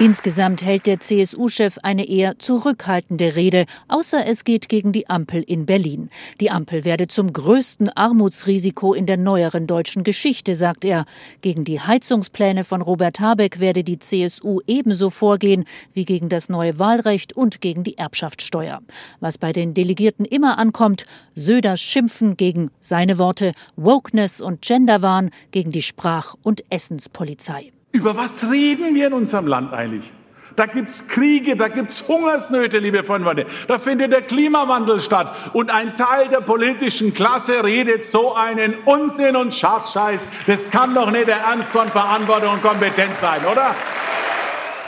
Insgesamt 0.00 0.62
hält 0.62 0.86
der 0.86 0.98
CSU-Chef 0.98 1.76
eine 1.82 2.08
eher 2.08 2.38
zurückhaltende 2.38 3.36
Rede, 3.36 3.66
außer 3.86 4.26
es 4.26 4.44
geht 4.44 4.70
gegen 4.70 4.92
die 4.92 5.10
Ampel 5.10 5.42
in 5.42 5.66
Berlin. 5.66 6.08
Die 6.40 6.50
Ampel 6.50 6.86
werde 6.86 7.06
zum 7.06 7.34
größten 7.34 7.90
Armutsrisiko 7.90 8.94
in 8.94 9.04
der 9.04 9.18
neueren 9.18 9.66
deutschen 9.66 10.02
Geschichte, 10.02 10.54
sagt 10.54 10.86
er. 10.86 11.04
Gegen 11.42 11.66
die 11.66 11.80
Heizungspläne 11.80 12.64
von 12.64 12.80
Robert 12.80 13.20
Habeck 13.20 13.60
werde 13.60 13.84
die 13.84 13.98
CSU 13.98 14.60
ebenso 14.66 15.10
vorgehen 15.10 15.66
wie 15.92 16.06
gegen 16.06 16.30
das 16.30 16.48
neue 16.48 16.78
Wahlrecht 16.78 17.34
und 17.34 17.60
gegen 17.60 17.84
die 17.84 17.98
Erbschaftssteuer. 17.98 18.80
Was 19.20 19.36
bei 19.36 19.52
den 19.52 19.74
Delegierten 19.74 20.24
immer 20.24 20.56
ankommt, 20.56 21.04
Söders 21.34 21.82
Schimpfen 21.82 22.38
gegen 22.38 22.70
seine 22.80 23.18
Worte 23.18 23.52
Wokeness 23.76 24.40
und 24.40 24.62
Genderwahn, 24.62 25.28
gegen 25.50 25.72
die 25.72 25.82
Sprach- 25.82 26.36
und 26.42 26.64
Essenspolizei. 26.70 27.70
Über 27.92 28.16
was 28.16 28.50
reden 28.50 28.94
wir 28.94 29.08
in 29.08 29.12
unserem 29.12 29.46
Land 29.46 29.72
eigentlich? 29.72 30.12
Da 30.56 30.66
gibt's 30.66 31.06
Kriege, 31.06 31.56
da 31.56 31.68
gibt's 31.68 32.04
Hungersnöte, 32.06 32.78
liebe 32.78 33.04
Freunde. 33.04 33.46
Da 33.66 33.78
findet 33.78 34.12
der 34.12 34.22
Klimawandel 34.22 35.00
statt. 35.00 35.34
Und 35.52 35.70
ein 35.70 35.94
Teil 35.94 36.28
der 36.28 36.40
politischen 36.40 37.14
Klasse 37.14 37.64
redet 37.64 38.04
so 38.04 38.34
einen 38.34 38.74
Unsinn 38.84 39.36
und 39.36 39.54
Schafscheiß. 39.54 40.28
Das 40.46 40.68
kann 40.70 40.94
doch 40.94 41.10
nicht 41.10 41.28
der 41.28 41.38
Ernst 41.38 41.68
von 41.68 41.88
Verantwortung 41.88 42.54
und 42.54 42.62
Kompetenz 42.62 43.20
sein, 43.20 43.40
oder? 43.50 43.74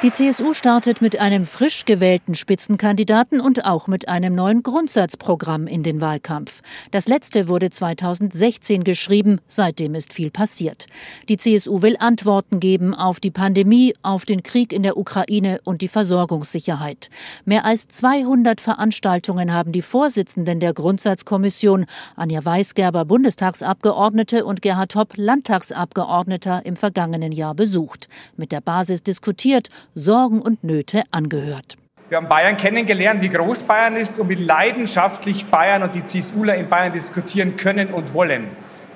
Die 0.02 0.10
CSU 0.10 0.52
startet 0.52 1.00
mit 1.00 1.20
einem 1.20 1.46
frisch 1.46 1.84
gewählten 1.84 2.34
Spitzenkandidaten 2.34 3.40
und 3.40 3.64
auch 3.64 3.86
mit 3.86 4.08
einem 4.08 4.34
neuen 4.34 4.64
Grundsatzprogramm 4.64 5.68
in 5.68 5.84
den 5.84 6.00
Wahlkampf. 6.00 6.60
Das 6.90 7.06
letzte 7.06 7.46
wurde 7.46 7.70
2016 7.70 8.82
geschrieben, 8.82 9.38
seitdem 9.46 9.94
ist 9.94 10.12
viel 10.12 10.32
passiert. 10.32 10.86
Die 11.28 11.36
CSU 11.36 11.82
will 11.82 11.96
Antworten 12.00 12.58
geben 12.58 12.96
auf 12.96 13.20
die 13.20 13.30
Pandemie, 13.30 13.94
auf 14.02 14.24
den 14.24 14.42
Krieg 14.42 14.72
in 14.72 14.82
der 14.82 14.96
Ukraine 14.96 15.60
und 15.62 15.82
die 15.82 15.88
Versorgungssicherheit. 15.88 17.08
Mehr 17.44 17.64
als 17.64 17.86
200 17.86 18.60
Veranstaltungen 18.60 19.52
haben 19.52 19.70
die 19.70 19.82
Vorsitzenden 19.82 20.58
der 20.58 20.74
Grundsatzkommission, 20.74 21.86
Anja 22.16 22.44
Weisgerber 22.44 23.04
Bundestagsabgeordnete 23.04 24.44
und 24.46 24.62
Gerhard 24.62 24.96
Hopp 24.96 25.12
Landtagsabgeordneter 25.16 26.66
im 26.66 26.74
vergangenen 26.74 27.30
Jahr 27.30 27.54
besucht. 27.54 28.08
Mit 28.36 28.50
der 28.50 28.60
Basis 28.60 29.04
diskutiert 29.04 29.68
Sorgen 29.94 30.40
und 30.40 30.64
Nöte 30.64 31.02
angehört. 31.10 31.76
Wir 32.08 32.16
haben 32.16 32.28
Bayern 32.28 32.56
kennengelernt, 32.56 33.22
wie 33.22 33.28
groß 33.28 33.62
Bayern 33.64 33.96
ist 33.96 34.18
und 34.18 34.28
wie 34.28 34.34
leidenschaftlich 34.34 35.46
Bayern 35.46 35.82
und 35.82 35.94
die 35.94 36.04
CSUler 36.04 36.56
in 36.56 36.68
Bayern 36.68 36.92
diskutieren 36.92 37.56
können 37.56 37.88
und 37.88 38.12
wollen. 38.14 38.48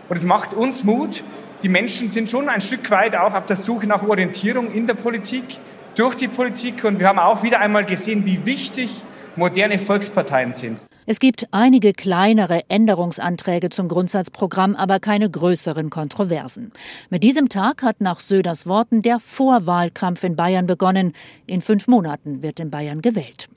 Und 0.09 0.17
es 0.17 0.25
macht 0.25 0.55
uns 0.55 0.85
Mut. 0.85 1.25
Die 1.63 1.69
Menschen 1.69 2.11
sind 2.11 2.31
schon 2.31 2.49
ein 2.49 2.61
Stück 2.61 2.91
weit 2.91 3.17
auch 3.17 3.35
auf 3.35 3.47
der 3.47 3.57
Suche 3.57 3.87
nach 3.87 4.03
Orientierung 4.07 4.73
in 4.73 4.87
der 4.87 4.95
Politik, 4.95 5.45
durch 5.95 6.15
die 6.15 6.29
Politik. 6.29 6.85
Und 6.85 7.01
wir 7.01 7.09
haben 7.09 7.19
auch 7.19 7.43
wieder 7.43 7.61
einmal 7.61 7.85
gesehen, 7.85 8.27
wie 8.27 8.45
wichtig 8.45 9.03
moderne 9.35 9.79
Volksparteien 9.79 10.53
sind. 10.53 10.87
Es 11.07 11.21
gibt 11.21 11.47
einige 11.53 11.93
kleinere 11.93 12.69
Änderungsanträge 12.69 13.71
zum 13.71 13.87
Grundsatzprogramm, 13.87 14.75
aber 14.75 14.99
keine 14.99 15.31
größeren 15.31 15.89
Kontroversen. 15.89 16.73
Mit 17.11 17.23
diesem 17.23 17.49
Tag 17.49 17.83
hat 17.83 18.01
nach 18.01 18.19
Söders 18.19 18.67
Worten 18.67 19.03
der 19.03 19.21
Vorwahlkampf 19.21 20.25
in 20.25 20.35
Bayern 20.35 20.67
begonnen. 20.67 21.13
In 21.47 21.63
fünf 21.63 21.87
Monaten 21.87 22.43
wird 22.43 22.59
in 22.59 22.71
Bayern 22.71 23.03
gewählt. 23.03 23.49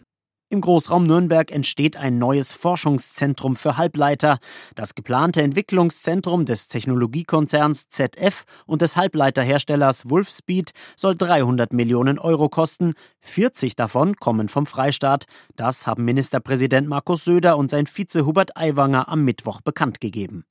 Im 0.52 0.62
Großraum 0.62 1.04
Nürnberg 1.04 1.52
entsteht 1.52 1.96
ein 1.96 2.18
neues 2.18 2.54
Forschungszentrum 2.54 3.56
für 3.56 3.78
Halbleiter. 3.78 4.40
Das 4.74 4.96
geplante 4.96 5.44
Entwicklungszentrum 5.44 6.46
des 6.46 6.68
Technologiekonzerns 6.68 7.90
ZF 7.90 8.46
und 8.66 8.82
des 8.82 8.98
Halbleiterherstellers 8.98 10.10
Wolfspeed 10.10 10.72
soll 10.96 11.16
300 11.16 11.72
Millionen 11.72 12.18
Euro 12.18 12.50
kosten. 12.50 12.96
40 13.22 13.76
davon 13.76 14.16
kommen 14.16 14.50
vom 14.50 14.66
Freistaat. 14.66 15.26
Das 15.56 15.86
haben 15.86 16.04
Ministerpräsident 16.04 16.88
Markus 16.88 17.26
Söder 17.26 17.56
und 17.56 17.70
sein 17.70 17.86
Vize 17.86 18.26
Hubert 18.26 18.58
Aiwanger 18.58 19.08
am 19.08 19.24
Mittwoch 19.24 19.62
bekannt 19.62 20.02
gegeben. 20.02 20.46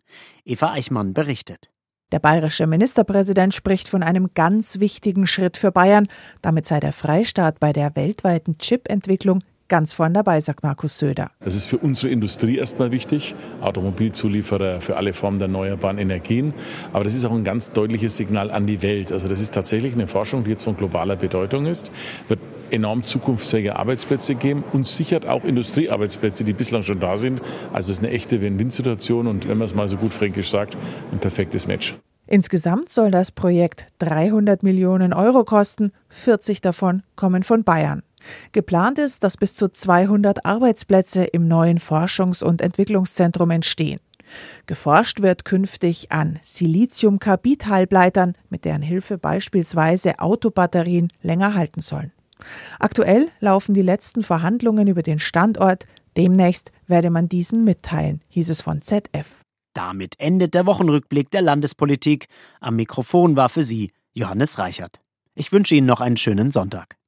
Eva 0.45 0.71
Eichmann 0.71 1.13
berichtet. 1.13 1.71
Der 2.13 2.21
bayerische 2.21 2.69
Ministerpräsident 2.69 3.53
spricht 3.53 3.89
von 3.89 4.05
einem 4.05 4.31
ganz 4.33 4.79
wichtigen 4.79 5.27
Schritt 5.27 5.57
für 5.57 5.73
Bayern. 5.73 6.07
Damit 6.41 6.67
sei 6.67 6.79
der 6.79 6.93
Freistaat 6.93 7.59
bei 7.59 7.73
der 7.73 7.97
weltweiten 7.97 8.59
Chip-Entwicklung 8.59 9.43
ganz 9.69 9.93
vorn 9.93 10.15
dabei, 10.15 10.41
sagt 10.41 10.63
Markus 10.63 10.99
Söder. 10.99 11.31
Das 11.41 11.55
ist 11.55 11.67
für 11.67 11.79
unsere 11.79 12.13
Industrie 12.13 12.59
erstmal 12.59 12.91
wichtig, 12.91 13.35
Automobilzulieferer 13.61 14.81
für 14.81 14.97
alle 14.97 15.13
Formen 15.13 15.39
der 15.39 15.47
erneuerbaren 15.47 15.99
Energien. 15.99 16.55
Aber 16.93 17.05
das 17.05 17.15
ist 17.15 17.25
auch 17.25 17.33
ein 17.33 17.45
ganz 17.45 17.73
deutliches 17.73 18.17
Signal 18.17 18.51
an 18.51 18.67
die 18.67 18.83
Welt. 18.83 19.13
Also 19.13 19.29
das 19.29 19.41
ist 19.41 19.55
tatsächlich 19.55 19.95
eine 19.95 20.09
Forschung, 20.09 20.45
die 20.45 20.51
jetzt 20.51 20.65
von 20.65 20.77
globaler 20.77 21.17
Bedeutung 21.17 21.67
ist, 21.67 21.93
wird 22.29 22.41
enorm 22.71 23.05
zukunftsfähige 23.05 23.77
Arbeitsplätze 23.77 24.35
geben 24.35 24.65
und 24.73 24.87
sichert 24.87 25.27
auch 25.27 25.45
Industriearbeitsplätze, 25.45 26.45
die 26.45 26.53
bislang 26.53 26.83
schon 26.83 27.01
da 27.01 27.17
sind. 27.17 27.41
Also 27.73 27.93
es 27.93 27.99
ist 27.99 28.05
eine 28.05 28.13
echte 28.13 28.41
Win-Win-Situation 28.41 29.27
und 29.27 29.49
wenn 29.49 29.59
man 29.59 29.65
es 29.65 29.75
mal 29.75 29.89
so 29.89 29.97
gut 29.97 30.13
fränkisch 30.13 30.51
sagt, 30.51 30.77
ein 31.13 31.19
perfektes 31.19 31.67
Match. 31.67 31.97
Insgesamt 32.27 32.91
soll 32.91 33.11
das 33.11 33.33
Projekt 33.33 33.87
300 34.01 34.63
Millionen 34.63 35.15
Euro 35.15 35.45
kosten, 35.45 35.93
40 36.11 36.61
davon 36.61 37.03
kommen 37.17 37.43
von 37.43 37.65
Bayern. 37.65 38.03
Geplant 38.53 38.99
ist, 38.99 39.25
dass 39.25 39.37
bis 39.37 39.55
zu 39.55 39.69
200 39.69 40.45
Arbeitsplätze 40.45 41.25
im 41.25 41.49
neuen 41.49 41.79
Forschungs- 41.79 42.43
und 42.43 42.61
Entwicklungszentrum 42.61 43.51
entstehen. 43.51 44.01
Geforscht 44.67 45.23
wird 45.23 45.45
künftig 45.45 46.13
an 46.13 46.39
Siliziumkarbid-Halbleitern, 46.43 48.35
mit 48.51 48.65
deren 48.65 48.83
Hilfe 48.83 49.19
beispielsweise 49.19 50.19
Autobatterien 50.19 51.13
länger 51.23 51.55
halten 51.55 51.81
sollen. 51.81 52.13
Aktuell 52.79 53.29
laufen 53.41 53.75
die 53.75 53.83
letzten 53.83 54.23
Verhandlungen 54.23 54.87
über 54.87 55.03
den 55.03 55.19
Standort. 55.19 55.87
Demnächst 56.17 56.73
werde 56.87 57.11
man 57.11 57.29
diesen 57.29 57.65
mitteilen, 57.65 58.23
hieß 58.29 58.51
es 58.51 58.63
von 58.63 58.83
ZF. 58.83 59.43
Damit 59.75 60.15
endet 60.19 60.55
der 60.55 60.67
Wochenrückblick 60.67 61.31
der 61.31 61.43
Landespolitik. 61.43 62.27
Am 62.61 62.77
Mikrofon 62.77 63.37
war 63.37 63.49
für 63.49 63.63
Sie 63.63 63.93
Johannes 64.13 64.59
Reichert. 64.59 65.01
Ich 65.35 65.53
wünsche 65.53 65.75
Ihnen 65.75 65.87
noch 65.87 66.01
einen 66.01 66.17
schönen 66.17 66.51
Sonntag. 66.51 66.99